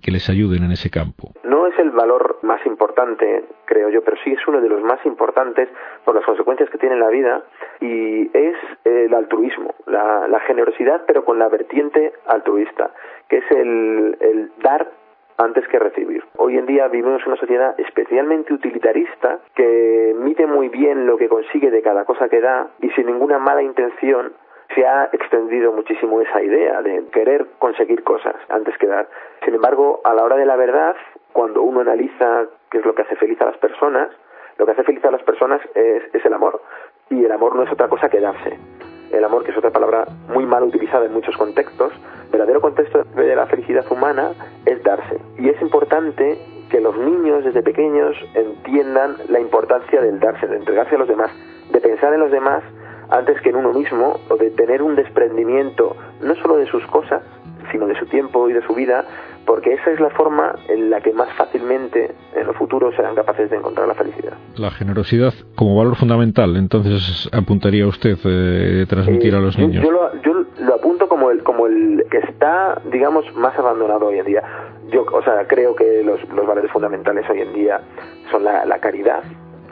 que 0.00 0.10
les 0.10 0.28
ayuden 0.28 0.62
en 0.62 0.72
ese 0.72 0.90
campo? 0.90 1.32
Es 1.76 1.80
el 1.80 1.90
valor 1.90 2.38
más 2.42 2.64
importante, 2.66 3.44
creo 3.66 3.90
yo, 3.90 4.02
pero 4.02 4.16
sí 4.24 4.32
es 4.32 4.48
uno 4.48 4.60
de 4.60 4.68
los 4.68 4.82
más 4.82 5.04
importantes 5.04 5.68
por 6.04 6.14
las 6.14 6.24
consecuencias 6.24 6.70
que 6.70 6.78
tiene 6.78 6.94
en 6.94 7.00
la 7.00 7.08
vida 7.08 7.42
y 7.80 8.30
es 8.36 8.56
el 8.84 9.12
altruismo, 9.12 9.74
la, 9.86 10.40
generosidad 10.46 11.02
pero 11.06 11.24
con 11.24 11.38
la 11.38 11.48
vertiente 11.48 12.12
altruista 12.26 12.90
que 13.28 13.38
es 13.38 13.50
el, 13.50 14.16
el 14.20 14.52
dar 14.62 14.86
antes 15.38 15.66
que 15.68 15.78
recibir. 15.78 16.22
Hoy 16.36 16.56
en 16.56 16.66
día 16.66 16.86
vivimos 16.88 17.26
una 17.26 17.36
sociedad 17.36 17.74
especialmente 17.78 18.54
utilitarista 18.54 19.40
que 19.54 20.14
mide 20.18 20.46
muy 20.46 20.68
bien 20.68 21.06
lo 21.06 21.16
que 21.16 21.28
consigue 21.28 21.70
de 21.70 21.82
cada 21.82 22.04
cosa 22.04 22.28
que 22.28 22.40
da 22.40 22.68
y 22.80 22.90
sin 22.90 23.06
ninguna 23.06 23.38
mala 23.38 23.62
intención 23.62 24.32
se 24.74 24.86
ha 24.86 25.08
extendido 25.12 25.72
muchísimo 25.72 26.20
esa 26.20 26.42
idea 26.42 26.82
de 26.82 27.04
querer 27.12 27.46
conseguir 27.58 28.02
cosas 28.02 28.36
antes 28.48 28.76
que 28.78 28.86
dar. 28.86 29.08
Sin 29.44 29.54
embargo, 29.54 30.00
a 30.04 30.14
la 30.14 30.24
hora 30.24 30.36
de 30.36 30.46
la 30.46 30.56
verdad, 30.56 30.96
cuando 31.36 31.60
uno 31.60 31.82
analiza 31.82 32.46
qué 32.70 32.78
es 32.78 32.86
lo 32.86 32.94
que 32.94 33.02
hace 33.02 33.14
feliz 33.16 33.38
a 33.42 33.44
las 33.44 33.58
personas, 33.58 34.08
lo 34.56 34.64
que 34.64 34.72
hace 34.72 34.84
feliz 34.84 35.04
a 35.04 35.10
las 35.10 35.22
personas 35.22 35.60
es, 35.74 36.24
el 36.24 36.32
amor. 36.32 36.62
Y 37.10 37.22
el 37.26 37.30
amor 37.30 37.54
no 37.54 37.62
es 37.62 37.70
otra 37.70 37.88
cosa 37.88 38.08
que 38.08 38.20
darse. 38.20 38.58
el 39.12 39.22
amor 39.22 39.44
que 39.44 39.50
es 39.50 39.56
otra 39.58 39.70
palabra 39.70 40.06
muy 40.32 40.46
mal 40.46 40.62
utilizada 40.62 41.04
en 41.04 41.12
muchos 41.12 41.36
contextos, 41.36 41.92
el 41.92 42.30
verdadero 42.32 42.62
contexto 42.62 43.04
de 43.04 43.36
la 43.36 43.44
felicidad 43.48 43.84
humana 43.92 44.30
es 44.64 44.82
darse. 44.82 45.20
Y 45.36 45.50
es 45.50 45.60
importante 45.60 46.38
que 46.70 46.80
los 46.80 46.96
niños 46.96 47.44
desde 47.44 47.62
pequeños 47.62 48.16
entiendan 48.34 49.16
la 49.28 49.38
importancia 49.38 50.00
del 50.00 50.18
darse, 50.18 50.46
de 50.46 50.56
entregarse 50.56 50.94
a 50.94 50.98
los 50.98 51.08
demás, 51.08 51.30
de 51.70 51.82
pensar 51.82 52.14
en 52.14 52.20
los 52.20 52.30
demás 52.30 52.64
antes 53.10 53.38
que 53.42 53.50
en 53.50 53.56
uno 53.56 53.74
mismo, 53.74 54.18
o 54.30 54.36
de 54.36 54.52
tener 54.52 54.80
un 54.80 54.96
desprendimiento 54.96 55.96
no 56.22 56.34
solo 56.36 56.56
de 56.56 56.66
sus 56.66 56.84
cosas, 56.86 57.22
sino 57.70 57.86
de 57.86 57.94
su 57.98 58.06
tiempo 58.06 58.48
y 58.48 58.54
de 58.54 58.62
su 58.62 58.74
vida, 58.74 59.04
porque 59.46 59.74
esa 59.74 59.92
es 59.92 60.00
la 60.00 60.10
forma 60.10 60.56
en 60.68 60.90
la 60.90 61.00
que 61.00 61.12
más 61.12 61.32
fácilmente 61.34 62.10
en 62.34 62.46
los 62.46 62.56
futuros 62.56 62.94
serán 62.96 63.14
capaces 63.14 63.48
de 63.48 63.56
encontrar 63.56 63.86
la 63.86 63.94
felicidad. 63.94 64.32
La 64.56 64.70
generosidad 64.70 65.32
como 65.54 65.76
valor 65.76 65.96
fundamental, 65.96 66.56
entonces 66.56 67.30
apuntaría 67.32 67.86
usted 67.86 68.18
eh, 68.24 68.84
transmitir 68.88 69.34
a 69.36 69.40
los 69.40 69.56
niños. 69.56 69.84
Yo, 69.84 69.90
lo, 69.92 70.74
apunto 70.74 71.08
como 71.08 71.30
el, 71.30 71.42
como 71.44 71.66
el 71.68 72.04
que 72.10 72.18
está, 72.18 72.80
digamos, 72.90 73.24
más 73.36 73.56
abandonado 73.58 74.06
hoy 74.06 74.18
en 74.18 74.26
día. 74.26 74.42
Yo, 74.90 75.04
o 75.04 75.22
sea, 75.22 75.46
creo 75.46 75.74
que 75.76 76.02
los, 76.02 76.20
los 76.30 76.46
valores 76.46 76.70
fundamentales 76.72 77.28
hoy 77.30 77.40
en 77.40 77.52
día 77.54 77.80
son 78.30 78.44
la, 78.44 78.64
la 78.64 78.78
caridad, 78.78 79.22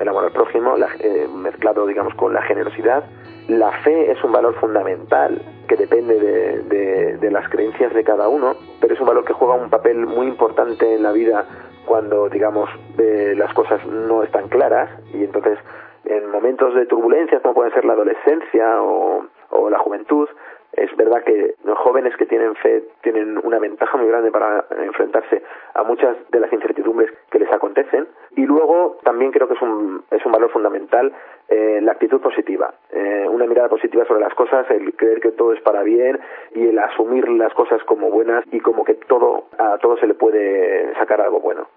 el 0.00 0.08
amor 0.08 0.24
al 0.24 0.32
prójimo, 0.32 0.76
eh, 1.00 1.26
mezclado, 1.34 1.86
digamos, 1.86 2.14
con 2.14 2.32
la 2.32 2.42
generosidad. 2.42 3.04
La 3.48 3.70
fe 3.82 4.10
es 4.10 4.22
un 4.24 4.32
valor 4.32 4.54
fundamental 4.54 5.40
que 5.68 5.76
depende 5.76 6.18
de, 6.18 7.30
las 7.30 7.48
creencias 7.48 7.92
de 7.92 8.04
cada 8.04 8.28
uno, 8.28 8.54
pero 8.80 8.94
es 8.94 9.00
un 9.00 9.06
valor 9.06 9.24
que 9.24 9.32
juega 9.32 9.54
un 9.54 9.70
papel 9.70 10.06
muy 10.06 10.28
importante 10.28 10.94
en 10.94 11.02
la 11.02 11.12
vida 11.12 11.46
cuando, 11.84 12.28
digamos, 12.28 12.70
las 12.96 13.52
cosas 13.54 13.84
no 13.86 14.22
están 14.22 14.48
claras. 14.48 14.88
Y 15.12 15.24
entonces 15.24 15.58
en 16.04 16.30
momentos 16.30 16.74
de 16.74 16.86
turbulencias 16.86 17.42
como 17.42 17.54
pueden 17.54 17.72
ser 17.72 17.84
la 17.84 17.94
adolescencia 17.94 18.80
o 18.80 19.70
la 19.70 19.78
juventud, 19.78 20.28
es 20.76 20.94
verdad 20.96 21.22
que 21.24 21.54
los 21.64 21.78
jóvenes 21.78 22.16
que 22.16 22.26
tienen 22.26 22.54
fe 22.56 22.84
tienen 23.02 23.38
una 23.44 23.58
ventaja 23.58 23.96
muy 23.96 24.08
grande 24.08 24.30
para 24.30 24.64
enfrentarse 24.82 25.42
a 25.74 25.82
muchas 25.82 26.16
de 26.30 26.40
las 26.40 26.52
incertidumbres 26.52 27.10
que 27.30 27.38
les 27.38 27.52
acontecen. 27.52 28.06
Y 28.36 28.46
luego 28.46 28.98
también 29.04 29.30
creo 29.30 29.48
que 29.48 29.54
es 29.54 29.62
un, 29.62 30.04
es 30.10 30.24
un 30.24 30.32
valor 30.32 30.50
fundamental 30.50 31.12
eh, 31.48 31.80
la 31.82 31.92
actitud 31.92 32.20
positiva, 32.22 32.72
eh, 32.90 33.26
una 33.28 33.46
mirada 33.46 33.68
positiva 33.68 34.06
sobre 34.06 34.22
las 34.22 34.32
cosas, 34.32 34.68
el 34.70 34.94
creer 34.94 35.20
que 35.20 35.32
todo 35.32 35.52
es 35.52 35.60
para 35.60 35.82
bien 35.82 36.18
y 36.54 36.68
el 36.68 36.78
asumir 36.78 37.28
las 37.28 37.52
cosas 37.52 37.84
como 37.84 38.10
buenas 38.10 38.44
y 38.50 38.60
como 38.60 38.82
que 38.82 38.94
todo 38.94 39.48
a 39.58 39.76
todo 39.76 39.98
se 39.98 40.06
le 40.06 40.14
puede 40.14 40.94
sacar 40.94 41.20
algo 41.20 41.40
bueno. 41.40 41.68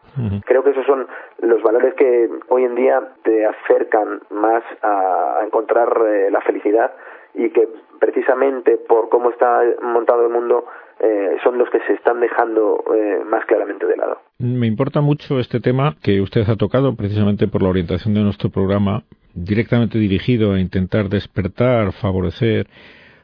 Creo 0.45 0.63
que 0.63 0.71
esos 0.71 0.85
son 0.85 1.05
los 1.41 1.61
valores 1.61 1.93
que 1.95 2.29
hoy 2.47 2.63
en 2.63 2.75
día 2.75 3.09
te 3.23 3.45
acercan 3.45 4.21
más 4.31 4.63
a, 4.81 5.41
encontrar 5.43 5.89
eh, 6.07 6.31
la 6.31 6.41
felicidad 6.41 6.93
y 7.33 7.49
que 7.49 7.67
precisamente 7.99 8.77
por 8.77 9.09
cómo 9.09 9.31
está 9.31 9.61
montado 9.81 10.25
el 10.25 10.31
mundo 10.31 10.65
eh, 10.99 11.37
son 11.43 11.57
los 11.57 11.69
que 11.69 11.79
se 11.81 11.93
están 11.93 12.19
dejando 12.19 12.83
eh, 12.95 13.23
más 13.25 13.45
claramente 13.45 13.85
de 13.85 13.97
lado. 13.97 14.19
Me 14.39 14.67
importa 14.67 15.01
mucho 15.01 15.39
este 15.39 15.59
tema 15.59 15.95
que 16.01 16.21
usted 16.21 16.41
ha 16.47 16.55
tocado 16.55 16.95
precisamente 16.95 17.47
por 17.47 17.61
la 17.61 17.69
orientación 17.69 18.13
de 18.13 18.21
nuestro 18.21 18.49
programa 18.49 19.03
directamente 19.33 19.99
dirigido 19.99 20.53
a 20.53 20.59
intentar 20.59 21.09
despertar, 21.09 21.91
favorecer 21.93 22.67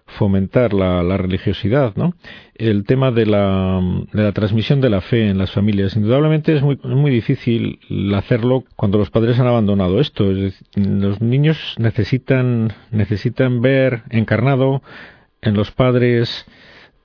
fomentar 0.06 0.74
la, 0.74 1.18
religiosidad, 1.18 1.96
¿no? 1.96 2.14
El 2.56 2.86
tema 2.86 3.12
de 3.12 3.26
la, 3.26 3.82
de 4.12 4.24
la 4.24 4.32
transmisión 4.32 4.82
de 4.82 4.90
la 4.90 5.02
fe 5.02 5.30
en 5.30 5.38
las 5.38 5.52
familias. 5.52 5.96
Indudablemente 5.96 6.56
es 6.56 6.62
muy, 6.62 7.12
difícil 7.12 7.80
hacerlo 8.16 8.64
cuando 8.76 8.98
los 8.98 9.10
padres 9.10 9.40
han 9.40 9.48
abandonado 9.48 10.00
esto. 10.00 10.26
los 10.76 11.22
niños 11.22 11.76
necesitan, 11.78 12.74
necesitan 12.92 13.62
ver 13.62 14.04
encarnado 14.10 14.82
en 15.42 15.56
los 15.56 15.72
padres 15.72 16.46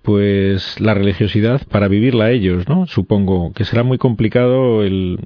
pues 0.02 0.80
la 0.80 0.94
religiosidad 0.94 1.60
para 1.68 1.88
vivirla 1.88 2.30
ellos, 2.30 2.66
¿no? 2.68 2.86
Supongo 2.86 3.52
que 3.52 3.64
será 3.64 3.82
muy 3.82 3.98
complicado 3.98 4.82
el, 4.82 5.18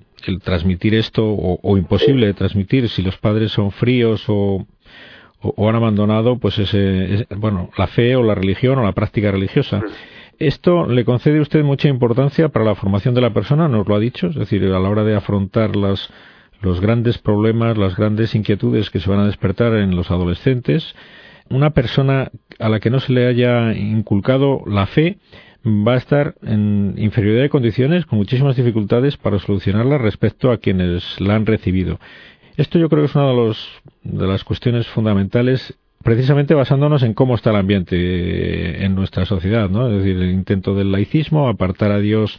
transmitir 0.42 0.94
esto 0.94 1.24
o, 1.24 1.58
o, 1.62 1.76
imposible 1.76 2.26
de 2.26 2.34
transmitir 2.34 2.88
si 2.88 3.02
los 3.02 3.16
padres 3.16 3.52
son 3.52 3.70
fríos 3.70 4.24
o 5.42 5.54
o, 5.56 5.68
han 5.68 5.76
abandonado 5.76 6.38
pues 6.38 6.58
ese, 6.58 7.26
bueno 7.36 7.70
la 7.76 7.86
fe 7.86 8.16
o 8.16 8.22
la 8.22 8.34
religión 8.34 8.78
o 8.78 8.84
la 8.84 8.92
práctica 8.92 9.30
religiosa. 9.30 9.82
Esto 10.38 10.86
le 10.86 11.04
concede 11.04 11.38
a 11.38 11.42
usted 11.42 11.62
mucha 11.62 11.88
importancia 11.88 12.48
para 12.48 12.64
la 12.64 12.74
formación 12.74 13.14
de 13.14 13.20
la 13.20 13.32
persona 13.32 13.68
nos 13.68 13.86
lo 13.86 13.94
ha 13.94 14.00
dicho 14.00 14.28
es 14.28 14.34
decir 14.34 14.64
a 14.64 14.78
la 14.78 14.88
hora 14.88 15.04
de 15.04 15.14
afrontar 15.14 15.76
las 15.76 16.10
los 16.60 16.80
grandes 16.80 17.18
problemas 17.18 17.76
las 17.76 17.96
grandes 17.96 18.34
inquietudes 18.34 18.90
que 18.90 19.00
se 19.00 19.10
van 19.10 19.20
a 19.20 19.26
despertar 19.26 19.74
en 19.74 19.94
los 19.96 20.10
adolescentes 20.10 20.94
una 21.50 21.70
persona 21.70 22.30
a 22.58 22.68
la 22.68 22.80
que 22.80 22.90
no 22.90 23.00
se 23.00 23.12
le 23.12 23.26
haya 23.26 23.72
inculcado 23.74 24.62
la 24.66 24.86
fe 24.86 25.18
va 25.64 25.94
a 25.94 25.98
estar 25.98 26.34
en 26.42 26.94
inferioridad 26.96 27.42
de 27.42 27.50
condiciones 27.50 28.06
con 28.06 28.18
muchísimas 28.18 28.56
dificultades 28.56 29.16
para 29.16 29.38
solucionarla 29.38 29.98
respecto 29.98 30.50
a 30.50 30.58
quienes 30.58 31.20
la 31.20 31.36
han 31.36 31.46
recibido. 31.46 32.00
Esto 32.56 32.78
yo 32.78 32.88
creo 32.88 33.02
que 33.02 33.06
es 33.06 33.14
una 33.14 33.28
de, 33.28 33.36
los, 33.36 33.82
de 34.02 34.26
las 34.26 34.44
cuestiones 34.44 34.86
fundamentales 34.88 35.74
precisamente 36.02 36.54
basándonos 36.54 37.02
en 37.02 37.14
cómo 37.14 37.34
está 37.34 37.50
el 37.50 37.56
ambiente 37.56 37.96
eh, 37.96 38.84
en 38.84 38.94
nuestra 38.94 39.24
sociedad, 39.24 39.70
¿no? 39.70 39.88
Es 39.88 39.98
decir, 39.98 40.16
el 40.16 40.30
intento 40.30 40.74
del 40.74 40.92
laicismo, 40.92 41.48
apartar 41.48 41.92
a 41.92 41.98
Dios, 41.98 42.38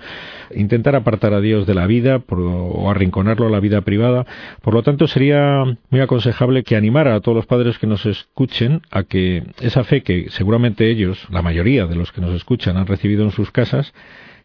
intentar 0.54 0.96
apartar 0.96 1.34
a 1.34 1.42
Dios 1.42 1.66
de 1.66 1.74
la 1.74 1.88
vida 1.88 2.22
o 2.30 2.90
arrinconarlo 2.90 3.48
a 3.48 3.50
la 3.50 3.60
vida 3.60 3.82
privada. 3.82 4.26
Por 4.62 4.74
lo 4.74 4.84
tanto, 4.84 5.08
sería 5.08 5.64
muy 5.90 6.02
aconsejable 6.02 6.64
que 6.64 6.76
animara 6.76 7.16
a 7.16 7.22
todos 7.22 7.36
los 7.36 7.46
padres 7.46 7.78
que 7.80 7.88
nos 7.88 8.06
escuchen 8.06 8.82
a 8.92 9.04
que 9.04 9.44
esa 9.62 9.84
fe 9.84 10.04
que 10.04 10.30
seguramente 10.30 10.90
ellos, 10.90 11.28
la 11.32 11.42
mayoría 11.42 11.88
de 11.88 11.96
los 11.96 12.12
que 12.12 12.22
nos 12.22 12.34
escuchan, 12.36 12.78
han 12.78 12.88
recibido 12.88 13.24
en 13.24 13.32
sus 13.32 13.52
casas, 13.52 13.94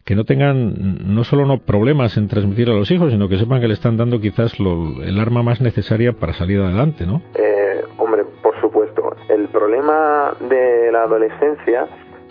que 0.05 0.15
no 0.15 0.23
tengan 0.23 1.13
no 1.13 1.23
solo 1.23 1.45
no 1.45 1.59
problemas 1.59 2.17
en 2.17 2.27
transmitir 2.27 2.69
a 2.69 2.73
los 2.73 2.89
hijos, 2.91 3.11
sino 3.11 3.29
que 3.29 3.37
sepan 3.37 3.61
que 3.61 3.67
le 3.67 3.73
están 3.73 3.97
dando 3.97 4.19
quizás 4.19 4.53
el 4.59 5.19
arma 5.19 5.43
más 5.43 5.61
necesaria 5.61 6.13
para 6.13 6.33
salir 6.33 6.59
adelante, 6.59 7.05
¿no? 7.05 7.21
Eh, 7.35 7.83
hombre, 7.97 8.23
por 8.41 8.59
supuesto. 8.59 9.15
El 9.29 9.47
problema 9.49 10.33
de 10.49 10.91
la 10.91 11.03
adolescencia 11.03 11.87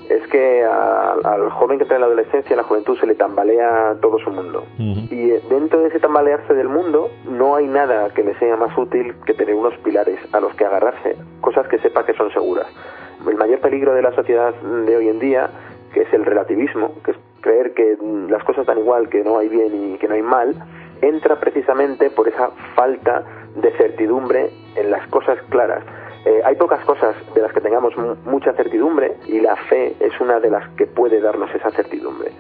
es 0.09 0.27
que 0.29 0.65
al 0.65 1.51
joven 1.51 1.79
que 1.79 1.85
está 1.85 1.97
en 1.97 2.01
la 2.01 2.07
adolescencia, 2.07 2.51
en 2.51 2.57
la 2.57 2.63
juventud, 2.63 2.99
se 2.99 3.07
le 3.07 3.15
tambalea 3.15 3.97
todo 4.01 4.19
su 4.19 4.31
mundo. 4.31 4.65
Y 4.79 5.29
dentro 5.51 5.81
de 5.81 5.89
ese 5.89 6.01
tambalearse 6.01 6.55
del 6.55 6.69
mundo, 6.69 7.11
no 7.29 7.57
hay 7.57 7.67
nada 7.67 8.09
que 8.15 8.25
le 8.25 8.35
sea 8.39 8.57
más 8.57 8.77
útil 8.77 9.15
que 9.27 9.35
tener 9.35 9.55
unos 9.55 9.77
pilares 9.79 10.19
a 10.33 10.41
los 10.41 10.55
que 10.55 10.65
agarrarse, 10.65 11.17
cosas 11.41 11.69
que 11.69 11.79
sepa 11.79 12.07
que 12.07 12.15
son 12.15 12.31
seguras. 12.33 12.67
El 13.27 13.37
mayor 13.37 13.61
peligro 13.61 13.95
de 13.95 14.03
la 14.03 14.13
sociedad 14.13 14.55
de 14.55 14.97
hoy 14.97 15.09
en 15.09 15.19
día, 15.19 15.51
que 15.93 16.03
es 16.03 16.13
el 16.13 16.25
relativismo, 16.25 16.93
que 17.05 17.13
es 17.13 17.17
creer 17.41 17.75
que 17.75 17.97
las 18.29 18.43
cosas 18.45 18.67
dan 18.67 18.79
igual, 18.79 19.09
que 19.09 19.23
no 19.23 19.39
hay 19.39 19.49
bien 19.49 19.95
y 19.95 19.99
que 19.99 20.09
no 20.09 20.15
hay 20.15 20.23
mal, 20.23 20.55
entra 21.01 21.39
precisamente 21.39 22.11
por 22.11 22.29
esa 22.29 22.51
falta 22.75 23.25
de 23.55 23.71
certidumbre 23.73 24.51
en 24.77 24.91
las 24.91 25.07
cosas 25.09 25.39
claras. 25.49 25.83
Eh, 26.25 26.41
hay 26.45 26.57
pocas 26.57 26.85
cosas 26.85 27.15
de 27.35 27.43
las 27.43 27.53
que 27.53 27.61
tengamos 27.61 27.95
mucha 28.25 28.53
certidumbre 28.53 29.17
y 29.27 29.41
la 29.41 29.57
fe 29.57 29.95
es 30.01 30.21
una 30.21 30.41
de 30.41 30.51
las 30.51 30.69
que 30.71 30.87
puede 30.87 31.21
darnos 31.21 31.55
esa 31.55 31.71
certidumbre. 31.71 32.33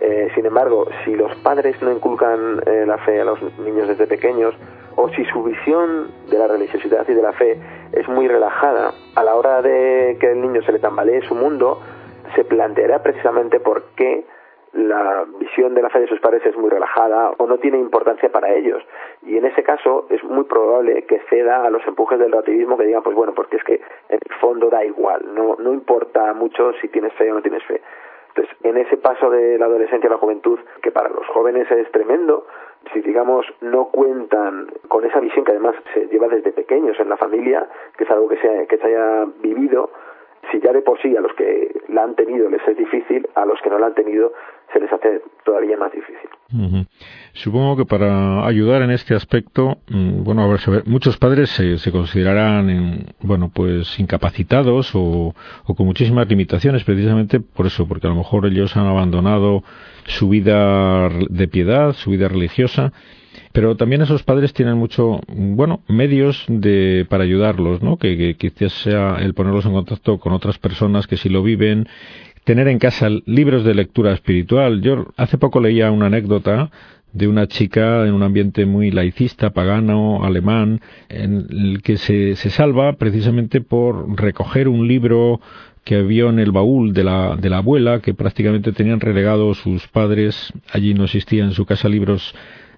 Eh, 0.00 0.30
sin 0.34 0.44
embargo, 0.46 0.86
si 1.04 1.14
los 1.14 1.34
padres 1.36 1.80
no 1.80 1.92
inculcan 1.92 2.60
eh, 2.66 2.84
la 2.86 2.98
fe 2.98 3.20
a 3.20 3.24
los 3.24 3.40
niños 3.58 3.88
desde 3.88 4.06
pequeños, 4.06 4.54
o 4.96 5.08
si 5.10 5.24
su 5.26 5.42
visión 5.42 6.10
de 6.28 6.38
la 6.38 6.48
religiosidad 6.48 7.08
y 7.08 7.14
de 7.14 7.22
la 7.22 7.32
fe 7.32 7.58
es 7.92 8.08
muy 8.08 8.28
relajada, 8.28 8.92
a 9.14 9.24
la 9.24 9.34
hora 9.34 9.62
de 9.62 10.16
que 10.20 10.32
el 10.32 10.42
niño 10.42 10.62
se 10.62 10.72
le 10.72 10.80
tambalee 10.80 11.22
su 11.22 11.34
mundo, 11.34 11.80
se 12.34 12.44
planteará 12.44 13.02
precisamente 13.02 13.60
por 13.60 13.82
qué 13.96 14.24
la 14.72 15.26
visión 15.38 15.74
de 15.74 15.82
la 15.82 15.90
fe 15.90 16.00
de 16.00 16.08
sus 16.08 16.20
padres 16.20 16.44
es 16.46 16.56
muy 16.56 16.70
relajada 16.70 17.32
o 17.36 17.46
no 17.46 17.58
tiene 17.58 17.78
importancia 17.78 18.30
para 18.30 18.54
ellos. 18.54 18.82
Y 19.22 19.36
en 19.36 19.44
ese 19.44 19.62
caso 19.62 20.06
es 20.08 20.24
muy 20.24 20.44
probable 20.44 21.02
que 21.02 21.20
ceda 21.28 21.64
a 21.64 21.70
los 21.70 21.86
empujes 21.86 22.18
del 22.18 22.32
relativismo 22.32 22.78
que 22.78 22.86
digan, 22.86 23.02
pues 23.02 23.14
bueno, 23.14 23.34
porque 23.34 23.56
es 23.56 23.64
que 23.64 23.74
en 24.08 24.18
el 24.28 24.34
fondo 24.40 24.70
da 24.70 24.84
igual, 24.84 25.34
no, 25.34 25.56
no 25.58 25.72
importa 25.72 26.32
mucho 26.32 26.72
si 26.80 26.88
tienes 26.88 27.12
fe 27.14 27.30
o 27.30 27.34
no 27.34 27.42
tienes 27.42 27.62
fe. 27.64 27.82
Entonces, 28.28 28.56
en 28.62 28.78
ese 28.78 28.96
paso 28.96 29.28
de 29.28 29.58
la 29.58 29.66
adolescencia 29.66 30.08
a 30.08 30.12
la 30.12 30.18
juventud, 30.18 30.58
que 30.82 30.90
para 30.90 31.10
los 31.10 31.26
jóvenes 31.26 31.70
es 31.70 31.90
tremendo, 31.92 32.46
si 32.92 33.00
digamos 33.00 33.46
no 33.60 33.86
cuentan 33.86 34.68
con 34.88 35.04
esa 35.04 35.20
visión 35.20 35.44
que 35.44 35.52
además 35.52 35.74
se 35.92 36.06
lleva 36.06 36.28
desde 36.28 36.50
pequeños 36.52 36.98
en 36.98 37.10
la 37.10 37.18
familia, 37.18 37.68
que 37.96 38.04
es 38.04 38.10
algo 38.10 38.28
que 38.28 38.38
se, 38.38 38.66
que 38.68 38.78
se 38.78 38.86
haya 38.86 39.26
vivido, 39.40 39.90
si 40.52 40.60
ya 40.60 40.72
de 40.72 40.82
por 40.82 41.00
sí 41.00 41.16
a 41.16 41.20
los 41.20 41.32
que 41.32 41.72
la 41.88 42.04
han 42.04 42.14
tenido 42.14 42.48
les 42.48 42.60
es 42.68 42.76
difícil, 42.76 43.26
a 43.34 43.44
los 43.44 43.58
que 43.62 43.70
no 43.70 43.78
la 43.78 43.86
han 43.86 43.94
tenido 43.94 44.32
se 44.72 44.80
les 44.80 44.92
hace 44.92 45.20
todavía 45.44 45.76
más 45.76 45.92
difícil. 45.92 46.30
Supongo 47.32 47.76
que 47.76 47.84
para 47.84 48.46
ayudar 48.46 48.82
en 48.82 48.90
este 48.90 49.14
aspecto, 49.14 49.78
mm, 49.88 50.22
bueno, 50.22 50.42
a 50.42 50.48
ver, 50.48 50.60
muchos 50.86 51.18
padres 51.18 51.50
se, 51.50 51.78
se 51.78 51.90
considerarán, 51.90 53.14
bueno, 53.20 53.50
pues 53.54 53.98
incapacitados 53.98 54.94
o, 54.94 55.34
o, 55.66 55.74
con 55.74 55.86
muchísimas 55.86 56.28
limitaciones, 56.28 56.84
precisamente 56.84 57.40
por 57.40 57.66
eso, 57.66 57.86
porque 57.86 58.06
a 58.06 58.10
lo 58.10 58.16
mejor 58.16 58.46
ellos 58.46 58.76
han 58.76 58.86
abandonado 58.86 59.62
su 60.04 60.28
vida 60.28 61.08
de 61.08 61.48
piedad, 61.48 61.92
su 61.92 62.10
vida 62.10 62.28
religiosa, 62.28 62.92
Pero 63.52 63.76
también 63.76 64.00
esos 64.02 64.22
padres 64.22 64.54
tienen 64.54 64.76
mucho, 64.78 65.20
bueno, 65.28 65.82
medios 65.86 66.44
de, 66.48 67.06
para 67.08 67.24
ayudarlos, 67.24 67.82
¿no? 67.82 67.98
Que, 67.98 68.16
que 68.16 68.34
quizás 68.34 68.72
sea 68.72 69.16
el 69.20 69.34
ponerlos 69.34 69.66
en 69.66 69.72
contacto 69.72 70.18
con 70.18 70.32
otras 70.32 70.58
personas 70.58 71.06
que 71.06 71.18
si 71.18 71.28
lo 71.28 71.42
viven, 71.42 71.86
tener 72.44 72.66
en 72.68 72.78
casa 72.78 73.08
libros 73.26 73.64
de 73.64 73.74
lectura 73.74 74.12
espiritual. 74.12 74.80
Yo 74.80 75.08
hace 75.16 75.38
poco 75.38 75.60
leía 75.60 75.90
una 75.90 76.06
anécdota 76.06 76.70
de 77.12 77.28
una 77.28 77.46
chica 77.46 78.06
en 78.06 78.14
un 78.14 78.22
ambiente 78.22 78.64
muy 78.64 78.90
laicista, 78.90 79.50
pagano, 79.50 80.24
alemán, 80.24 80.80
en 81.08 81.46
el 81.50 81.82
que 81.82 81.98
se, 81.98 82.36
se 82.36 82.50
salva 82.50 82.94
precisamente 82.94 83.60
por 83.60 84.18
recoger 84.18 84.68
un 84.68 84.88
libro 84.88 85.40
que 85.84 86.02
vio 86.02 86.30
en 86.30 86.38
el 86.38 86.52
baúl 86.52 86.94
de 86.94 87.04
la, 87.04 87.36
de 87.36 87.50
la 87.50 87.58
abuela, 87.58 88.00
que 88.00 88.14
prácticamente 88.14 88.72
tenían 88.72 89.00
relegado 89.00 89.52
sus 89.54 89.86
padres, 89.88 90.52
allí 90.72 90.94
no 90.94 91.04
existían 91.04 91.48
en 91.48 91.54
su 91.54 91.66
casa 91.66 91.88
libros 91.88 92.34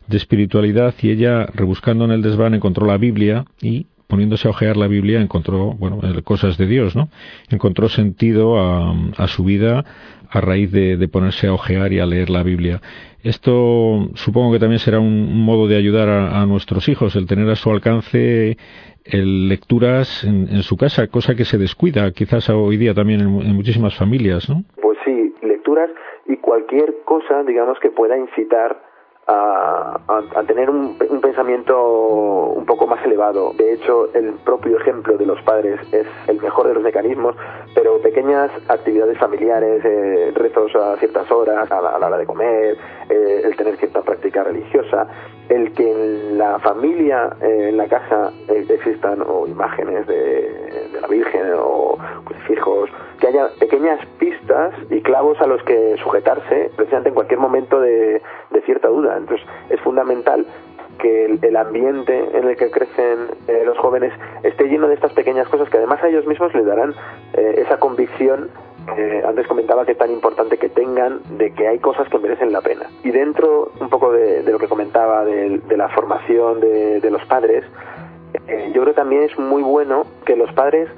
de 0.06 0.16
espiritualidad, 0.16 0.94
y 1.00 1.10
ella, 1.10 1.46
rebuscando 1.46 2.04
en 2.04 2.10
el 2.10 2.22
desván, 2.22 2.54
encontró 2.54 2.86
la 2.86 2.98
Biblia 2.98 3.44
y 3.60 3.86
poniéndose 4.06 4.46
a 4.46 4.50
ojear 4.50 4.76
la 4.76 4.86
Biblia 4.86 5.20
encontró, 5.20 5.72
bueno, 5.72 6.00
cosas 6.24 6.58
de 6.58 6.66
Dios, 6.66 6.94
¿no? 6.94 7.08
Encontró 7.50 7.88
sentido 7.88 8.58
a, 8.60 8.94
a 9.16 9.26
su 9.28 9.44
vida 9.44 9.84
a 10.34 10.40
raíz 10.40 10.72
de, 10.72 11.08
ponerse 11.08 11.46
a 11.46 11.52
ojear 11.52 11.92
y 11.92 12.00
a 12.00 12.06
leer 12.06 12.28
la 12.28 12.42
Biblia. 12.42 12.80
Esto 13.22 14.08
supongo 14.14 14.52
que 14.52 14.58
también 14.58 14.80
será 14.80 14.98
un, 14.98 15.44
modo 15.44 15.68
de 15.68 15.76
ayudar 15.76 16.08
a, 16.08 16.44
nuestros 16.44 16.88
hijos, 16.88 17.14
el 17.14 17.26
tener 17.26 17.48
a 17.48 17.54
su 17.54 17.70
alcance 17.70 18.56
el 19.04 19.48
lecturas 19.48 20.24
en, 20.24 20.62
su 20.62 20.76
casa, 20.76 21.06
cosa 21.06 21.36
que 21.36 21.44
se 21.44 21.58
descuida 21.58 22.10
quizás 22.10 22.48
hoy 22.50 22.76
día 22.76 22.94
también 22.94 23.20
en, 23.20 23.54
muchísimas 23.54 23.94
familias, 23.96 24.48
¿no? 24.48 24.64
Pues 24.80 24.98
sí, 25.04 25.34
lecturas 25.42 25.90
y 26.26 26.36
cualquier 26.38 26.94
cosa, 27.04 27.44
digamos, 27.44 27.78
que 27.80 27.90
pueda 27.90 28.18
incitar 28.18 28.76
a, 29.26 29.98
a, 30.08 30.42
tener 30.44 30.68
un, 30.68 30.96
un, 31.08 31.20
pensamiento 31.20 31.80
un 31.80 32.66
poco 32.66 32.86
más 32.86 33.04
elevado. 33.04 33.52
De 33.54 33.72
hecho, 33.72 34.12
el 34.14 34.34
propio 34.44 34.78
ejemplo 34.78 35.16
de 35.16 35.26
los 35.26 35.40
padres 35.42 35.80
es 35.92 36.06
el 36.26 36.40
mejor 36.40 36.68
de 36.68 36.74
los 36.74 36.82
mecanismos, 36.82 37.34
pero 37.74 37.98
pequeñas 38.00 38.50
actividades 38.68 39.18
familiares, 39.18 39.82
eh, 39.84 40.32
rezos 40.34 40.74
a 40.76 40.96
ciertas 40.98 41.30
horas, 41.30 41.70
a 41.70 41.80
la, 41.80 42.06
hora 42.06 42.18
de 42.18 42.26
comer, 42.26 42.76
eh, 43.08 43.42
el 43.44 43.56
tener 43.56 43.76
cierta 43.76 44.02
práctica 44.02 44.44
religiosa, 44.44 45.06
el 45.48 45.72
que 45.72 45.90
en 45.90 46.38
la 46.38 46.58
familia, 46.58 47.36
eh, 47.40 47.68
en 47.70 47.76
la 47.76 47.88
casa, 47.88 48.30
existan 48.48 49.22
o 49.26 49.46
imágenes 49.46 50.06
de, 50.06 50.83
de 50.94 51.00
la 51.00 51.08
Virgen 51.08 51.52
o 51.58 51.98
crucifijos, 52.24 52.90
que 53.20 53.28
haya 53.28 53.48
pequeñas 53.58 54.00
pistas 54.18 54.74
y 54.90 55.00
clavos 55.02 55.40
a 55.40 55.46
los 55.46 55.62
que 55.64 55.96
sujetarse 56.02 56.70
precisamente 56.76 57.10
en 57.10 57.14
cualquier 57.14 57.40
momento 57.40 57.80
de, 57.80 58.22
de 58.50 58.60
cierta 58.62 58.88
duda. 58.88 59.16
Entonces 59.16 59.46
es 59.70 59.80
fundamental 59.80 60.46
que 60.98 61.38
el, 61.42 61.56
ambiente 61.56 62.16
en 62.36 62.48
el 62.48 62.56
que 62.56 62.70
crecen 62.70 63.28
eh, 63.48 63.62
los 63.64 63.76
jóvenes 63.78 64.12
esté 64.42 64.64
lleno 64.68 64.88
de 64.88 64.94
estas 64.94 65.12
pequeñas 65.12 65.48
cosas 65.48 65.68
que 65.68 65.78
además 65.78 66.02
a 66.02 66.08
ellos 66.08 66.26
mismos 66.26 66.54
les 66.54 66.64
darán 66.64 66.94
eh, 67.34 67.56
esa 67.58 67.78
convicción 67.78 68.50
que 68.94 69.22
antes 69.26 69.46
comentaba 69.46 69.86
que 69.86 69.94
tan 69.94 70.10
importante 70.10 70.58
que 70.58 70.68
tengan 70.68 71.20
de 71.38 71.52
que 71.52 71.66
hay 71.66 71.78
cosas 71.78 72.08
que 72.08 72.18
merecen 72.18 72.52
la 72.52 72.60
pena. 72.60 72.86
Y 73.02 73.10
dentro 73.10 73.70
un 73.80 73.88
poco 73.88 74.12
de, 74.12 74.42
lo 74.42 74.58
que 74.58 74.68
comentaba 74.68 75.24
de, 75.24 75.60
la 75.76 75.88
formación 75.88 76.60
de, 76.60 77.10
los 77.10 77.24
padres, 77.24 77.64
eh, 78.46 78.72
yo 78.74 78.82
creo 78.82 78.94
también 78.94 79.22
es 79.22 79.38
muy 79.38 79.62
bueno 79.62 80.04
que 80.24 80.36
los 80.36 80.52
padres 80.52 80.88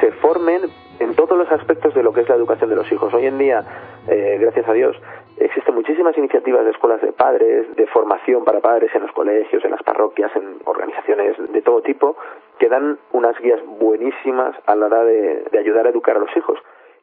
se 0.00 0.12
formen 0.12 0.62
en 1.00 1.14
todos 1.14 1.36
los 1.36 1.50
aspectos 1.50 1.94
de 1.94 2.02
lo 2.02 2.12
que 2.12 2.20
es 2.20 2.28
la 2.28 2.36
educación 2.36 2.70
de 2.70 2.76
los 2.76 2.90
hijos. 2.90 3.12
Hoy 3.12 3.26
en 3.26 3.38
día, 3.38 3.64
eh, 4.08 4.38
gracias 4.40 4.68
a 4.68 4.72
Dios, 4.72 4.96
existen 5.36 5.74
muchísimas 5.74 6.16
iniciativas 6.16 6.64
de 6.64 6.70
escuelas 6.70 7.00
de 7.00 7.12
padres, 7.12 7.74
de 7.76 7.86
formación 7.88 8.44
para 8.44 8.60
padres 8.60 8.94
en 8.94 9.02
los 9.02 9.12
colegios, 9.12 9.64
en 9.64 9.72
las 9.72 9.82
parroquias, 9.82 10.34
en 10.36 10.58
organizaciones 10.64 11.36
de 11.52 11.62
todo 11.62 11.82
tipo, 11.82 12.16
que 12.58 12.68
dan 12.68 12.98
unas 13.12 13.38
guías 13.40 13.60
buenísimas 13.80 14.56
a 14.66 14.76
la 14.76 14.86
hora 14.86 15.04
de 15.04 15.58
ayudar 15.58 15.86
a 15.86 15.90
educar 15.90 16.16
a 16.16 16.20
los 16.20 16.36
hijos. 16.36 16.58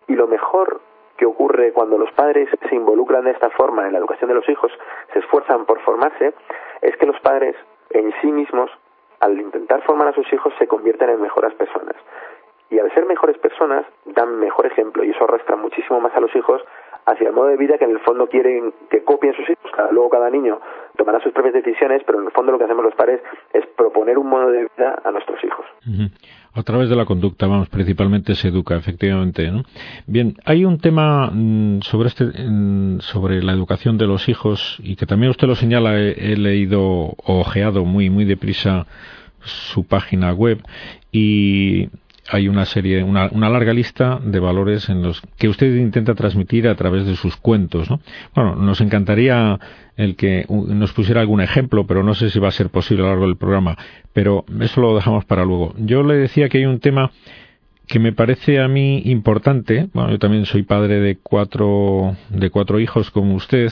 Y 0.08 0.16
lo 0.16 0.28
mejor 0.28 0.82
que 1.22 1.28
ocurre 1.28 1.72
cuando 1.72 2.00
los 2.00 2.12
padres 2.14 2.50
se 2.68 2.76
involucran 2.76 3.26
de 3.26 3.32
esta 3.32 3.52
forma 3.52 3.86
en 3.86 3.94
la 3.94 4.00
educación 4.00 4.28
de 4.30 4.34
los 4.34 4.50
hijos, 4.50 4.72
se 5.14 5.20
esfuerzan 5.20 5.66
por 5.66 5.80
formarse, 5.82 6.34
es 6.82 6.98
que 6.98 7.06
los 7.06 7.20
padres 7.20 7.56
en 7.92 8.12
sí 8.22 8.32
mismos, 8.32 8.72
al 9.22 9.40
intentar 9.40 9.82
formar 9.84 10.08
a 10.08 10.14
sus 10.14 10.32
hijos, 10.34 10.54
se 10.58 10.68
convierten 10.68 11.10
en 11.10 11.22
mejores 11.22 11.54
personas. 11.54 11.96
Y 12.70 12.80
al 12.80 12.92
ser 12.94 13.06
mejores 13.06 13.38
personas 13.38 13.86
dan 14.06 14.40
mejor 14.40 14.66
ejemplo 14.66 15.04
y 15.04 15.12
eso 15.12 15.24
arrastra 15.24 15.56
muchísimo 15.56 16.00
más 16.00 16.16
a 16.16 16.20
los 16.20 16.36
hijos 16.36 16.62
hacia 17.06 17.28
el 17.28 17.34
modo 17.34 17.48
de 17.48 17.58
vida 17.58 17.78
que 17.78 17.86
en 17.86 17.92
el 17.92 18.00
fondo 18.00 18.28
quieren 18.28 18.74
que 18.90 19.04
copien 19.04 19.34
sus 19.34 19.50
hijos. 19.50 19.72
luego 19.92 20.10
cada 20.10 20.30
niño 20.30 20.60
tomará 20.98 21.20
sus 21.22 21.32
propias 21.34 21.54
decisiones, 21.54 22.02
pero 22.06 22.20
en 22.20 22.26
el 22.26 22.32
fondo 22.32 22.52
lo 22.52 22.58
que 22.58 22.66
hacemos 22.66 22.84
los 22.84 22.96
padres 22.96 23.22
es 23.54 23.66
proponer 23.76 24.18
un 24.18 24.28
modo 24.28 24.50
de 24.52 24.68
vida 24.76 25.02
a 25.04 25.12
nuestros 25.12 25.44
hijos. 25.44 25.66
A 26.54 26.64
través 26.64 26.90
de 26.90 26.96
la 26.96 27.06
conducta, 27.06 27.48
vamos, 27.48 27.70
principalmente 27.70 28.36
se 28.36 28.50
educa, 28.50 28.76
efectivamente. 28.76 29.50
Bien, 30.06 30.36
hay 30.46 30.66
un 30.66 30.80
tema 30.80 31.30
mm, 31.32 31.82
sobre 31.82 32.10
este, 32.10 32.26
mm, 32.26 33.00
sobre 33.00 33.42
la 33.42 33.54
educación 33.54 33.98
de 33.98 34.08
los 34.08 34.28
hijos 34.28 34.78
y 34.84 34.96
que 34.96 35.06
también 35.06 35.30
usted 35.32 35.48
lo 35.48 35.56
señala. 35.56 35.98
He, 35.98 36.34
he 36.34 36.38
leído 36.38 36.82
o 36.82 37.40
ojeado 37.40 37.86
muy, 37.86 38.10
muy 38.10 38.26
deprisa 38.26 38.86
su 39.44 39.86
página 39.86 40.34
web 40.34 40.60
y 41.12 41.90
hay 42.30 42.48
una 42.48 42.66
serie, 42.66 43.04
una, 43.04 43.30
una, 43.32 43.50
larga 43.50 43.74
lista 43.74 44.20
de 44.24 44.40
valores 44.40 44.90
en 44.90 45.02
los 45.02 45.22
que 45.38 45.50
usted 45.50 45.76
intenta 45.76 46.14
transmitir 46.14 46.68
a 46.68 46.76
través 46.76 47.06
de 47.06 47.16
sus 47.16 47.36
cuentos, 47.36 47.90
¿no? 47.90 48.00
Bueno, 48.36 48.56
nos 48.56 48.80
encantaría 48.82 49.60
el 49.98 50.16
que 50.16 50.46
nos 50.50 50.94
pusiera 50.94 51.22
algún 51.22 51.42
ejemplo, 51.42 51.86
pero 51.86 52.04
no 52.04 52.14
sé 52.14 52.30
si 52.30 52.40
va 52.40 52.50
a 52.50 52.52
ser 52.52 52.70
posible 52.70 53.04
a 53.04 53.06
lo 53.08 53.12
largo 53.12 53.26
del 53.28 53.38
programa, 53.38 53.78
pero 54.14 54.46
eso 54.60 54.82
lo 54.82 54.96
dejamos 54.96 55.26
para 55.26 55.46
luego. 55.46 55.74
Yo 55.78 56.04
le 56.04 56.16
decía 56.16 56.50
que 56.50 56.60
hay 56.60 56.66
un 56.66 56.80
tema 56.80 57.12
que 57.88 58.00
me 58.00 58.14
parece 58.14 58.60
a 58.62 58.68
mí 58.68 59.02
importante, 59.06 59.90
bueno, 59.94 60.12
yo 60.12 60.20
también 60.20 60.46
soy 60.46 60.64
padre 60.64 61.00
de 61.00 61.18
cuatro, 61.22 62.16
de 62.30 62.50
cuatro 62.50 62.80
hijos 62.80 63.12
como 63.12 63.36
usted, 63.36 63.72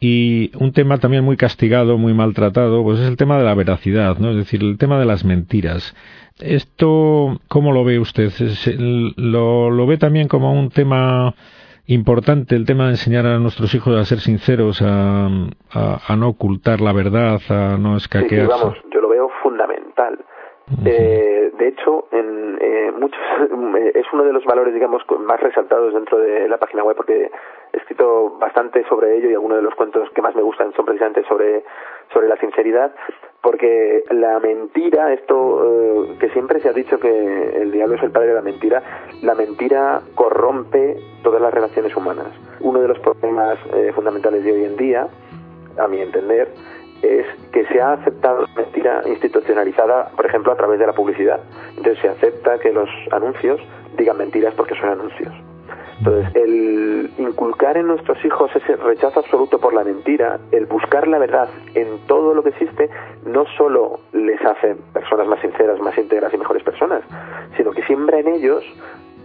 y 0.00 0.50
un 0.56 0.72
tema 0.72 0.98
también 0.98 1.24
muy 1.24 1.36
castigado, 1.36 1.96
muy 1.96 2.12
maltratado, 2.12 2.82
pues 2.82 3.00
es 3.00 3.08
el 3.08 3.16
tema 3.16 3.38
de 3.38 3.44
la 3.44 3.54
veracidad, 3.54 4.18
¿no? 4.18 4.30
Es 4.30 4.36
decir, 4.36 4.62
el 4.62 4.76
tema 4.78 4.98
de 4.98 5.06
las 5.06 5.24
mentiras. 5.24 5.94
Esto, 6.40 7.38
¿cómo 7.48 7.72
lo 7.72 7.84
ve 7.84 7.98
usted? 7.98 8.30
¿Lo, 9.16 9.70
lo 9.70 9.86
ve 9.86 9.96
también 9.96 10.28
como 10.28 10.52
un 10.52 10.70
tema 10.70 11.34
importante, 11.86 12.56
el 12.56 12.66
tema 12.66 12.84
de 12.84 12.90
enseñar 12.90 13.26
a 13.26 13.38
nuestros 13.38 13.74
hijos 13.74 13.96
a 13.96 14.04
ser 14.04 14.18
sinceros, 14.18 14.82
a, 14.82 15.26
a, 15.26 16.16
no 16.16 16.28
ocultar 16.28 16.80
la 16.80 16.92
verdad, 16.92 17.40
a 17.48 17.78
no 17.78 17.96
escaquearse? 17.96 18.52
Sí, 18.52 18.60
vamos, 18.60 18.78
yo 18.92 19.00
lo 19.00 19.08
veo 19.08 19.30
fundamental. 19.42 20.18
eh, 20.84 21.52
de 21.56 21.68
hecho, 21.68 22.08
en, 22.10 22.58
eh, 22.60 22.92
muchos, 22.98 23.20
es 23.94 24.06
uno 24.12 24.24
de 24.24 24.32
los 24.32 24.44
valores, 24.44 24.74
digamos, 24.74 25.02
más 25.20 25.40
resaltados 25.40 25.94
dentro 25.94 26.18
de 26.18 26.48
la 26.48 26.58
página 26.58 26.82
web 26.82 26.96
porque 26.96 27.30
he 27.72 27.76
escrito 27.78 28.36
bastante 28.38 28.84
sobre 28.88 29.16
ello 29.16 29.30
y 29.30 29.34
algunos 29.34 29.58
de 29.58 29.62
los 29.62 29.74
cuentos 29.74 30.10
que 30.10 30.22
más 30.22 30.34
me 30.34 30.42
gustan 30.42 30.72
son 30.74 30.84
precisamente 30.84 31.24
sobre, 31.28 31.64
sobre 32.12 32.28
la 32.28 32.36
sinceridad 32.36 32.92
porque 33.46 34.02
la 34.10 34.40
mentira, 34.40 35.12
esto 35.12 35.62
eh, 35.62 36.16
que 36.18 36.30
siempre 36.30 36.60
se 36.60 36.68
ha 36.68 36.72
dicho 36.72 36.98
que 36.98 37.62
el 37.62 37.70
diablo 37.70 37.94
es 37.94 38.02
el 38.02 38.10
padre 38.10 38.30
de 38.30 38.34
la 38.34 38.42
mentira, 38.42 38.82
la 39.22 39.36
mentira 39.36 40.00
corrompe 40.16 40.96
todas 41.22 41.40
las 41.40 41.54
relaciones 41.54 41.94
humanas. 41.96 42.26
Uno 42.58 42.80
de 42.80 42.88
los 42.88 42.98
problemas 42.98 43.56
eh, 43.72 43.92
fundamentales 43.94 44.42
de 44.42 44.50
hoy 44.50 44.64
en 44.64 44.76
día, 44.76 45.06
a 45.78 45.86
mi 45.86 46.00
entender, 46.00 46.48
es 47.02 47.24
que 47.52 47.64
se 47.66 47.80
ha 47.80 47.92
aceptado 47.92 48.48
la 48.48 48.62
mentira 48.62 49.02
institucionalizada, 49.06 50.08
por 50.16 50.26
ejemplo, 50.26 50.50
a 50.50 50.56
través 50.56 50.80
de 50.80 50.86
la 50.88 50.92
publicidad. 50.92 51.38
Entonces 51.76 52.00
se 52.00 52.08
acepta 52.08 52.58
que 52.58 52.72
los 52.72 52.88
anuncios 53.12 53.60
digan 53.96 54.18
mentiras 54.18 54.54
porque 54.56 54.74
son 54.74 54.88
anuncios. 54.88 55.32
Entonces, 55.98 56.34
el 56.34 57.10
inculcar 57.18 57.76
en 57.76 57.86
nuestros 57.86 58.22
hijos 58.24 58.50
ese 58.54 58.76
rechazo 58.76 59.20
absoluto 59.20 59.58
por 59.58 59.72
la 59.72 59.84
mentira, 59.84 60.38
el 60.52 60.66
buscar 60.66 61.08
la 61.08 61.18
verdad 61.18 61.48
en 61.74 61.98
todo 62.06 62.34
lo 62.34 62.42
que 62.42 62.50
existe, 62.50 62.90
no 63.24 63.44
solo 63.56 64.00
les 64.12 64.40
hace 64.44 64.76
personas 64.92 65.26
más 65.26 65.40
sinceras, 65.40 65.80
más 65.80 65.96
íntegras 65.96 66.32
y 66.34 66.38
mejores 66.38 66.62
personas, 66.62 67.02
sino 67.56 67.72
que 67.72 67.82
siembra 67.84 68.18
en 68.18 68.28
ellos 68.28 68.64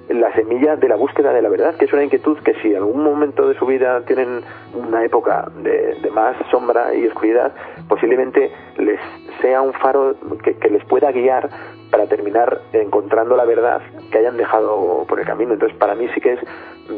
la 0.09 0.33
semilla 0.33 0.75
de 0.75 0.89
la 0.89 0.95
búsqueda 0.95 1.31
de 1.31 1.41
la 1.41 1.49
verdad, 1.49 1.75
que 1.75 1.85
es 1.85 1.93
una 1.93 2.03
inquietud 2.03 2.37
que 2.39 2.53
si 2.55 2.69
en 2.69 2.77
algún 2.77 3.03
momento 3.03 3.47
de 3.47 3.57
su 3.57 3.65
vida 3.65 4.01
tienen 4.05 4.41
una 4.73 5.05
época 5.05 5.49
de, 5.63 5.97
más 6.13 6.35
sombra 6.49 6.93
y 6.93 7.07
oscuridad, 7.07 7.53
posiblemente 7.87 8.51
les 8.77 8.99
sea 9.41 9.61
un 9.61 9.73
faro 9.73 10.15
que, 10.43 10.55
que, 10.55 10.69
les 10.69 10.83
pueda 10.85 11.11
guiar 11.11 11.49
para 11.89 12.07
terminar 12.07 12.61
encontrando 12.73 13.35
la 13.35 13.45
verdad 13.45 13.81
que 14.11 14.19
hayan 14.19 14.37
dejado 14.37 15.05
por 15.07 15.19
el 15.19 15.25
camino. 15.25 15.53
Entonces, 15.53 15.77
para 15.77 15.95
mí 15.95 16.07
sí 16.13 16.21
que 16.21 16.33
es 16.33 16.39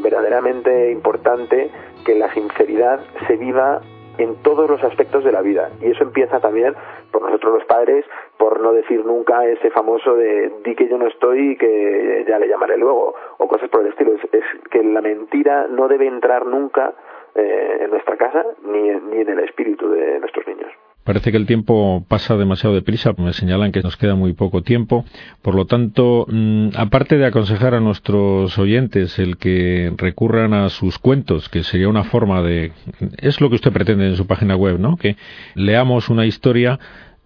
verdaderamente 0.02 0.91
importante 0.91 1.69
que 2.06 2.15
la 2.15 2.34
sinceridad 2.34 2.99
se 3.28 3.38
viva 3.38 3.82
en 4.17 4.36
todos 4.43 4.69
los 4.69 4.84
aspectos 4.84 5.23
de 5.23 5.32
la 5.32 5.41
vida. 5.41 5.71
Y 5.82 5.91
eso 5.91 6.04
empieza 6.04 6.39
también 6.39 6.76
por 7.12 7.21
nosotros 7.23 7.54
los 7.54 7.65
padres, 7.65 8.06
por 8.38 8.60
no 8.60 8.73
decir 8.73 9.06
nunca 9.06 9.45
ese 9.45 9.71
famoso 9.71 10.15
de 10.15 10.52
di 10.63 10.76
que 10.76 10.88
yo 10.88 10.97
no 10.97 11.08
estoy 11.08 11.52
y 11.52 11.58
que 11.58 12.26
ya 12.28 12.38
le 12.39 12.47
llamaré 12.47 12.78
luego, 12.78 13.15
o 13.38 13.47
cosas 13.47 13.69
por 13.69 13.82
el 13.82 13.88
estilo. 13.88 14.13
Es, 14.13 14.43
que 14.69 14.84
la 14.84 15.02
mentira 15.02 15.67
no 15.67 15.88
debe 15.88 16.08
entrar 16.08 16.45
nunca 16.45 16.93
eh, 17.36 17.80
en 17.82 17.89
nuestra 17.89 18.17
casa 18.17 18.45
ni, 18.63 18.89
ni 18.89 19.21
en 19.21 19.30
el 19.30 19.39
espíritu 19.39 19.89
de 19.89 20.19
nuestros 20.19 20.45
niños. 20.47 20.71
Parece 21.04 21.32
que 21.32 21.38
el 21.38 21.46
tiempo 21.46 22.06
pasa 22.08 22.38
demasiado 22.38 22.74
deprisa, 22.74 23.13
me 23.18 23.34
señalan 23.34 23.74
que 23.74 23.82
nos 23.82 23.98
queda 23.98 24.16
muy 24.16 24.32
poco 24.34 24.62
tiempo. 24.62 25.04
Por 25.42 25.54
lo 25.54 25.66
tanto, 25.66 26.26
mm, 26.30 26.70
aparte 26.76 27.18
de 27.18 27.26
aconsejar 27.26 27.74
a 27.74 27.82
nuestros 27.82 28.58
oyentes 28.58 29.20
el 29.20 29.36
que 29.38 29.92
recurran 29.98 30.54
a 30.54 30.70
sus 30.70 31.00
cuentos, 31.00 31.50
que 31.50 31.63
sería 31.63 31.89
una 31.89 32.06
forma 32.06 32.42
de... 32.42 32.72
Es 33.18 33.42
lo 33.42 33.50
que 33.50 33.56
usted 33.56 33.74
pretende 33.74 34.08
en 34.08 34.16
su 34.16 34.28
página 34.28 34.56
web, 34.56 34.80
¿no? 34.80 34.96
Que 34.96 35.18
leamos 35.56 36.10
una 36.10 36.26
historia 36.26 36.80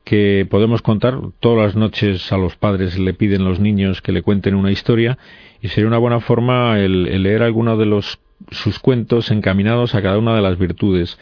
que 0.03 0.47
podemos 0.49 0.81
contar 0.81 1.19
todas 1.39 1.65
las 1.67 1.75
noches 1.75 2.31
a 2.31 2.37
los 2.37 2.55
padres 2.55 2.97
le 2.97 3.13
piden 3.13 3.43
los 3.43 3.59
niños 3.59 4.01
que 4.01 4.13
le 4.13 4.21
cuenten 4.21 4.55
una 4.55 4.71
historia 4.71 5.17
y 5.61 5.67
sería 5.67 5.89
una 5.89 5.97
buena 5.97 6.21
forma 6.21 6.79
el, 6.79 7.07
el 7.07 7.23
leer 7.23 7.43
alguno 7.43 7.75
de 7.75 7.87
los 7.87 8.17
sus 8.51 8.79
cuentos 8.79 9.31
encaminados 9.31 9.95
a 9.95 10.01
cada 10.01 10.17
una 10.17 10.33
de 10.33 10.41
las 10.41 10.57
virtudes 10.57 11.17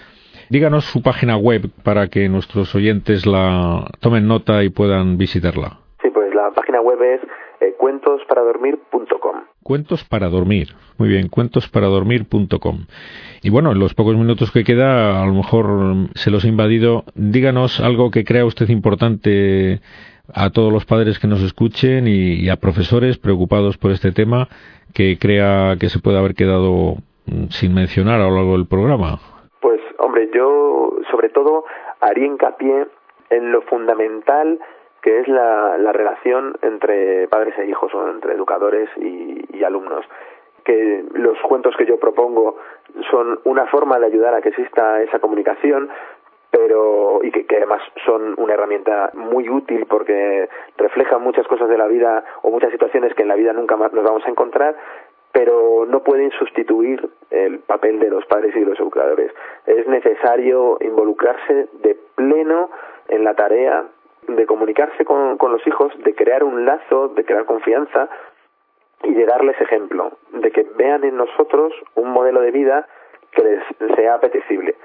Díganos 0.50 0.86
su 0.86 1.02
página 1.02 1.38
web 1.38 1.70
para 1.84 2.08
que 2.08 2.30
nuestros 2.30 2.74
oyentes 2.76 3.26
la 3.26 3.90
tomen 4.00 4.28
nota 4.28 4.64
y 4.64 4.70
puedan 4.70 5.18
visitarla. 5.18 5.80
Sí, 6.02 6.10
pues 6.14 6.34
la 6.36 6.52
página 6.52 6.82
web 6.82 7.02
es 7.02 7.22
eh, 7.62 7.74
cuentosparadormir.com. 7.78 9.36
Cuentos 9.64 10.04
para 10.04 10.30
dormir. 10.30 10.76
Muy 10.98 11.10
bien, 11.10 11.28
cuentosparadormir.com. 11.30 12.86
Y 13.42 13.50
bueno, 13.50 13.72
en 13.72 13.80
los 13.80 13.94
pocos 13.94 14.16
minutos 14.16 14.52
que 14.52 14.64
queda, 14.64 15.22
a 15.24 15.26
lo 15.26 15.34
mejor 15.34 16.10
se 16.14 16.30
los 16.30 16.46
he 16.46 16.50
invadido. 16.50 17.06
Díganos 17.16 17.80
algo 17.80 18.12
que 18.12 18.24
crea 18.24 18.46
usted 18.46 18.70
importante 18.70 19.82
a 20.34 20.50
todos 20.52 20.72
los 20.72 20.86
padres 20.86 21.20
que 21.20 21.28
nos 21.28 21.42
escuchen 21.42 22.08
y 22.08 22.50
a 22.50 22.56
profesores 22.56 23.18
preocupados 23.18 23.78
por 23.78 23.92
este 23.92 24.12
tema 24.12 24.48
que 24.96 25.18
crea 25.20 25.76
que 25.80 25.90
se 25.90 26.00
puede 26.00 26.18
haber 26.18 26.34
quedado 26.34 26.98
mm, 27.26 27.50
sin 27.50 27.74
mencionar 27.74 28.22
a 28.22 28.30
lo 28.30 28.36
largo 28.36 28.54
del 28.54 28.66
programa. 28.66 29.20
Yo 30.34 30.92
sobre 31.12 31.30
todo 31.30 31.66
haría 32.00 32.26
hincapié 32.26 32.88
en 33.30 33.52
lo 33.52 33.62
fundamental 33.64 34.60
que 35.06 35.20
es 35.20 35.28
la, 35.28 35.78
relación 35.94 36.58
entre 36.64 37.28
padres 37.28 37.56
e 37.60 37.68
hijos 37.68 37.94
o 37.94 38.10
entre 38.10 38.34
educadores 38.34 38.90
y, 38.98 39.64
alumnos. 39.64 40.04
Que 40.64 41.04
los 41.14 41.40
cuentos 41.42 41.76
que 41.78 41.86
yo 41.86 42.00
propongo 42.00 42.58
son 43.12 43.40
una 43.44 43.68
forma 43.68 44.00
de 44.00 44.08
ayudar 44.08 44.34
a 44.34 44.42
que 44.42 44.50
exista 44.50 45.02
esa 45.04 45.20
comunicación 45.20 45.90
pero 46.50 47.20
y 47.22 47.32
que, 47.32 47.46
que, 47.46 47.58
además 47.58 47.82
son 48.06 48.34
una 48.38 48.54
herramienta 48.54 49.12
muy 49.14 49.50
útil 49.50 49.86
porque 49.88 50.48
reflejan 50.78 51.22
muchas 51.22 51.46
cosas 51.48 51.70
de 51.70 51.78
la 51.78 51.88
vida 51.88 52.24
o 52.44 52.50
muchas 52.50 52.72
situaciones 52.72 53.14
que 53.14 53.24
en 53.24 53.28
la 53.28 53.36
vida 53.36 53.54
nunca 53.54 53.76
más 53.76 53.92
nos 53.94 54.04
vamos 54.04 54.26
a 54.26 54.30
encontrar 54.30 54.76
pero 55.36 55.86
no 55.86 56.02
pueden 56.02 56.32
sustituir 56.32 57.10
el 57.30 57.60
papel 57.60 58.00
de 58.00 58.10
los 58.10 58.26
padres 58.26 58.56
y 58.56 58.62
de 58.62 58.68
los 58.68 58.80
educadores. 58.80 59.34
Es 59.66 59.86
necesario 59.86 60.78
involucrarse 60.80 61.68
de 61.74 61.98
pleno 62.16 62.70
en 63.10 63.26
la 63.26 63.34
tarea 63.34 63.84
de 64.30 64.46
comunicarse 64.46 65.04
con, 65.04 65.38
los 65.38 65.68
hijos, 65.68 65.92
de 66.06 66.16
crear 66.16 66.46
un 66.46 66.66
lazo, 66.66 67.10
de 67.10 67.26
crear 67.26 67.44
confianza 67.44 68.08
y 69.04 69.14
de 69.14 69.26
darles 69.26 69.60
ejemplo, 69.60 70.14
de 70.32 70.52
que 70.52 70.66
vean 70.78 71.04
en 71.04 71.18
nosotros 71.18 71.74
un 71.96 72.12
modelo 72.12 72.40
de 72.40 72.52
vida 72.52 72.88
que 73.32 73.44
les 73.44 73.98
sea 73.98 74.14
apetecible. 74.14 74.76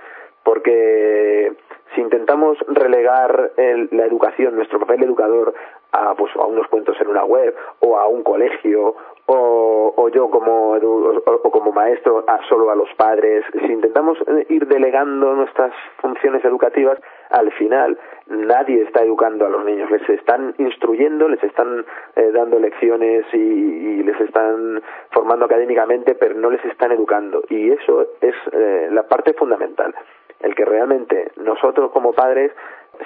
Porque 0.42 1.52
si 1.94 2.00
intentamos 2.00 2.58
relegar 2.66 3.52
la 3.56 4.04
educación, 4.04 4.56
nuestro 4.56 4.80
papel 4.80 4.98
de 4.98 5.06
educador, 5.06 5.54
a, 5.92 6.14
pues, 6.14 6.34
a 6.34 6.44
unos 6.46 6.66
cuentos 6.68 7.00
en 7.00 7.08
una 7.08 7.24
web 7.24 7.54
o 7.80 7.98
a 7.98 8.08
un 8.08 8.24
colegio 8.24 8.96
o, 9.32 10.08
yo 10.08 10.28
como, 10.30 10.72
o, 10.72 11.50
como 11.50 11.72
maestro 11.72 12.24
a 12.26 12.40
solo 12.48 12.70
a 12.70 12.74
los 12.74 12.92
padres, 12.94 13.44
si 13.52 13.72
intentamos 13.72 14.18
eh, 14.26 14.46
ir 14.48 14.66
delegando 14.66 15.34
nuestras 15.34 15.72
funciones 16.00 16.44
educativas, 16.44 16.98
al 17.30 17.52
final 17.52 17.98
nadie 18.26 18.82
está 18.82 19.02
educando 19.02 19.46
a 19.46 19.48
los 19.48 19.64
niños, 19.64 19.90
les 19.90 20.08
están 20.08 20.54
instruyendo, 20.58 21.28
les 21.28 21.42
están 21.44 21.84
eh, 22.16 22.30
dando 22.32 22.58
lecciones 22.58 23.24
y, 23.32 24.02
les 24.02 24.20
están 24.20 24.82
formando 25.10 25.44
académicamente, 25.44 26.14
pero 26.14 26.34
no 26.34 26.50
les 26.50 26.64
están 26.64 26.90
educando. 26.90 27.42
Y 27.50 27.70
eso 27.70 28.06
es 28.20 28.34
eh, 28.52 28.88
la 28.90 29.04
parte 29.04 29.34
fundamental, 29.34 29.94
el 30.40 30.54
que 30.54 30.64
realmente 30.64 31.32
nosotros 31.36 31.90
como 31.92 32.12
padres 32.12 32.50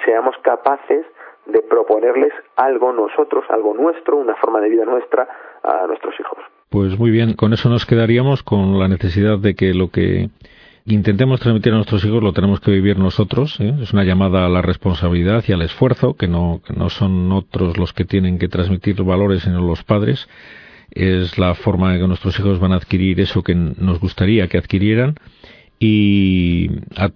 seamos 0.05 0.35
capaces 0.39 1.05
de 1.45 1.61
proponerles 1.61 2.33
algo 2.55 2.91
nosotros, 2.91 3.45
algo 3.49 3.73
nuestro, 3.73 4.17
una 4.17 4.35
forma 4.35 4.59
de 4.61 4.69
vida 4.69 4.85
nuestra 4.85 5.27
a 5.63 5.87
nuestros 5.87 6.13
hijos. 6.19 6.39
Pues 6.69 6.97
muy 6.97 7.11
bien, 7.11 7.33
con 7.33 7.53
eso 7.53 7.69
nos 7.69 7.85
quedaríamos 7.85 8.43
con 8.43 8.79
la 8.79 8.87
necesidad 8.87 9.37
de 9.37 9.55
que 9.55 9.73
lo 9.73 9.89
que 9.89 10.29
intentemos 10.85 11.39
transmitir 11.39 11.73
a 11.73 11.77
nuestros 11.77 12.03
hijos 12.05 12.21
lo 12.21 12.33
tenemos 12.33 12.59
que 12.59 12.71
vivir 12.71 12.97
nosotros. 12.97 13.59
¿eh? 13.59 13.73
Es 13.81 13.93
una 13.93 14.03
llamada 14.03 14.45
a 14.45 14.49
la 14.49 14.61
responsabilidad 14.61 15.43
y 15.47 15.53
al 15.53 15.61
esfuerzo, 15.61 16.15
que 16.15 16.27
no, 16.27 16.61
que 16.65 16.73
no 16.73 16.89
son 16.89 17.31
otros 17.31 17.77
los 17.77 17.93
que 17.93 18.05
tienen 18.05 18.39
que 18.39 18.47
transmitir 18.47 19.01
valores, 19.03 19.43
sino 19.43 19.61
los 19.61 19.83
padres. 19.83 20.27
Es 20.91 21.37
la 21.37 21.55
forma 21.55 21.93
en 21.93 22.01
que 22.01 22.07
nuestros 22.07 22.39
hijos 22.39 22.59
van 22.59 22.73
a 22.73 22.77
adquirir 22.77 23.19
eso 23.19 23.41
que 23.41 23.55
nos 23.55 23.99
gustaría 23.99 24.47
que 24.47 24.57
adquirieran 24.57 25.15
y 25.79 26.69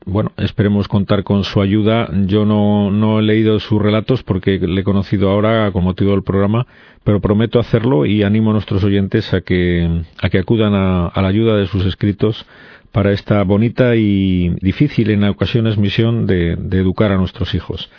bueno, 0.05 0.31
esperemos 0.37 0.87
contar 0.87 1.23
con 1.23 1.43
su 1.43 1.61
ayuda. 1.61 2.09
Yo 2.25 2.45
no, 2.45 2.91
no 2.91 3.19
he 3.19 3.23
leído 3.23 3.59
sus 3.59 3.81
relatos 3.81 4.23
porque 4.23 4.59
le 4.59 4.81
he 4.81 4.83
conocido 4.83 5.29
ahora 5.29 5.71
con 5.71 5.83
motivo 5.83 6.11
del 6.11 6.23
programa, 6.23 6.67
pero 7.03 7.21
prometo 7.21 7.59
hacerlo 7.59 8.05
y 8.05 8.23
animo 8.23 8.49
a 8.49 8.53
nuestros 8.53 8.83
oyentes 8.83 9.33
a 9.33 9.41
que, 9.41 10.03
a 10.21 10.29
que 10.29 10.39
acudan 10.39 10.73
a, 10.73 11.11
la 11.15 11.27
ayuda 11.27 11.55
de 11.55 11.67
sus 11.67 11.85
escritos 11.85 12.45
para 12.91 13.11
esta 13.11 13.43
bonita 13.43 13.95
y 13.95 14.49
difícil 14.61 15.11
en 15.11 15.23
ocasiones 15.23 15.77
misión 15.77 16.25
de, 16.25 16.55
de 16.57 16.79
educar 16.79 17.11
a 17.11 17.17
nuestros 17.17 17.53
hijos. 17.55 17.89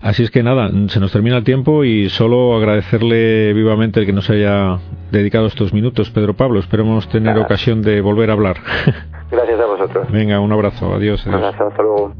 Así 0.00 0.24
es 0.24 0.32
que 0.32 0.42
nada, 0.42 0.68
se 0.88 0.98
nos 0.98 1.12
termina 1.12 1.36
el 1.36 1.44
tiempo 1.44 1.84
y 1.84 2.10
solo 2.10 2.56
agradecerle 2.56 3.52
vivamente 3.52 4.00
el 4.00 4.06
que 4.06 4.12
nos 4.12 4.28
haya 4.30 4.80
dedicado 5.12 5.46
estos 5.46 5.72
minutos, 5.72 6.10
Pedro 6.10 6.34
Pablo. 6.34 6.58
Esperemos 6.58 7.08
tener 7.08 7.38
ocasión 7.38 7.82
de 7.82 8.00
volver 8.00 8.30
a 8.30 8.32
hablar. 8.32 8.56
Gracias 9.32 9.58
a 9.60 9.66
vosotros. 9.66 10.12
Venga, 10.12 10.40
un 10.40 10.52
abrazo. 10.52 10.92
Adiós. 10.92 11.22
adiós. 11.22 11.26
Un 11.26 11.34
abrazo. 11.34 11.66
Hasta 11.66 11.82
luego. 11.82 12.12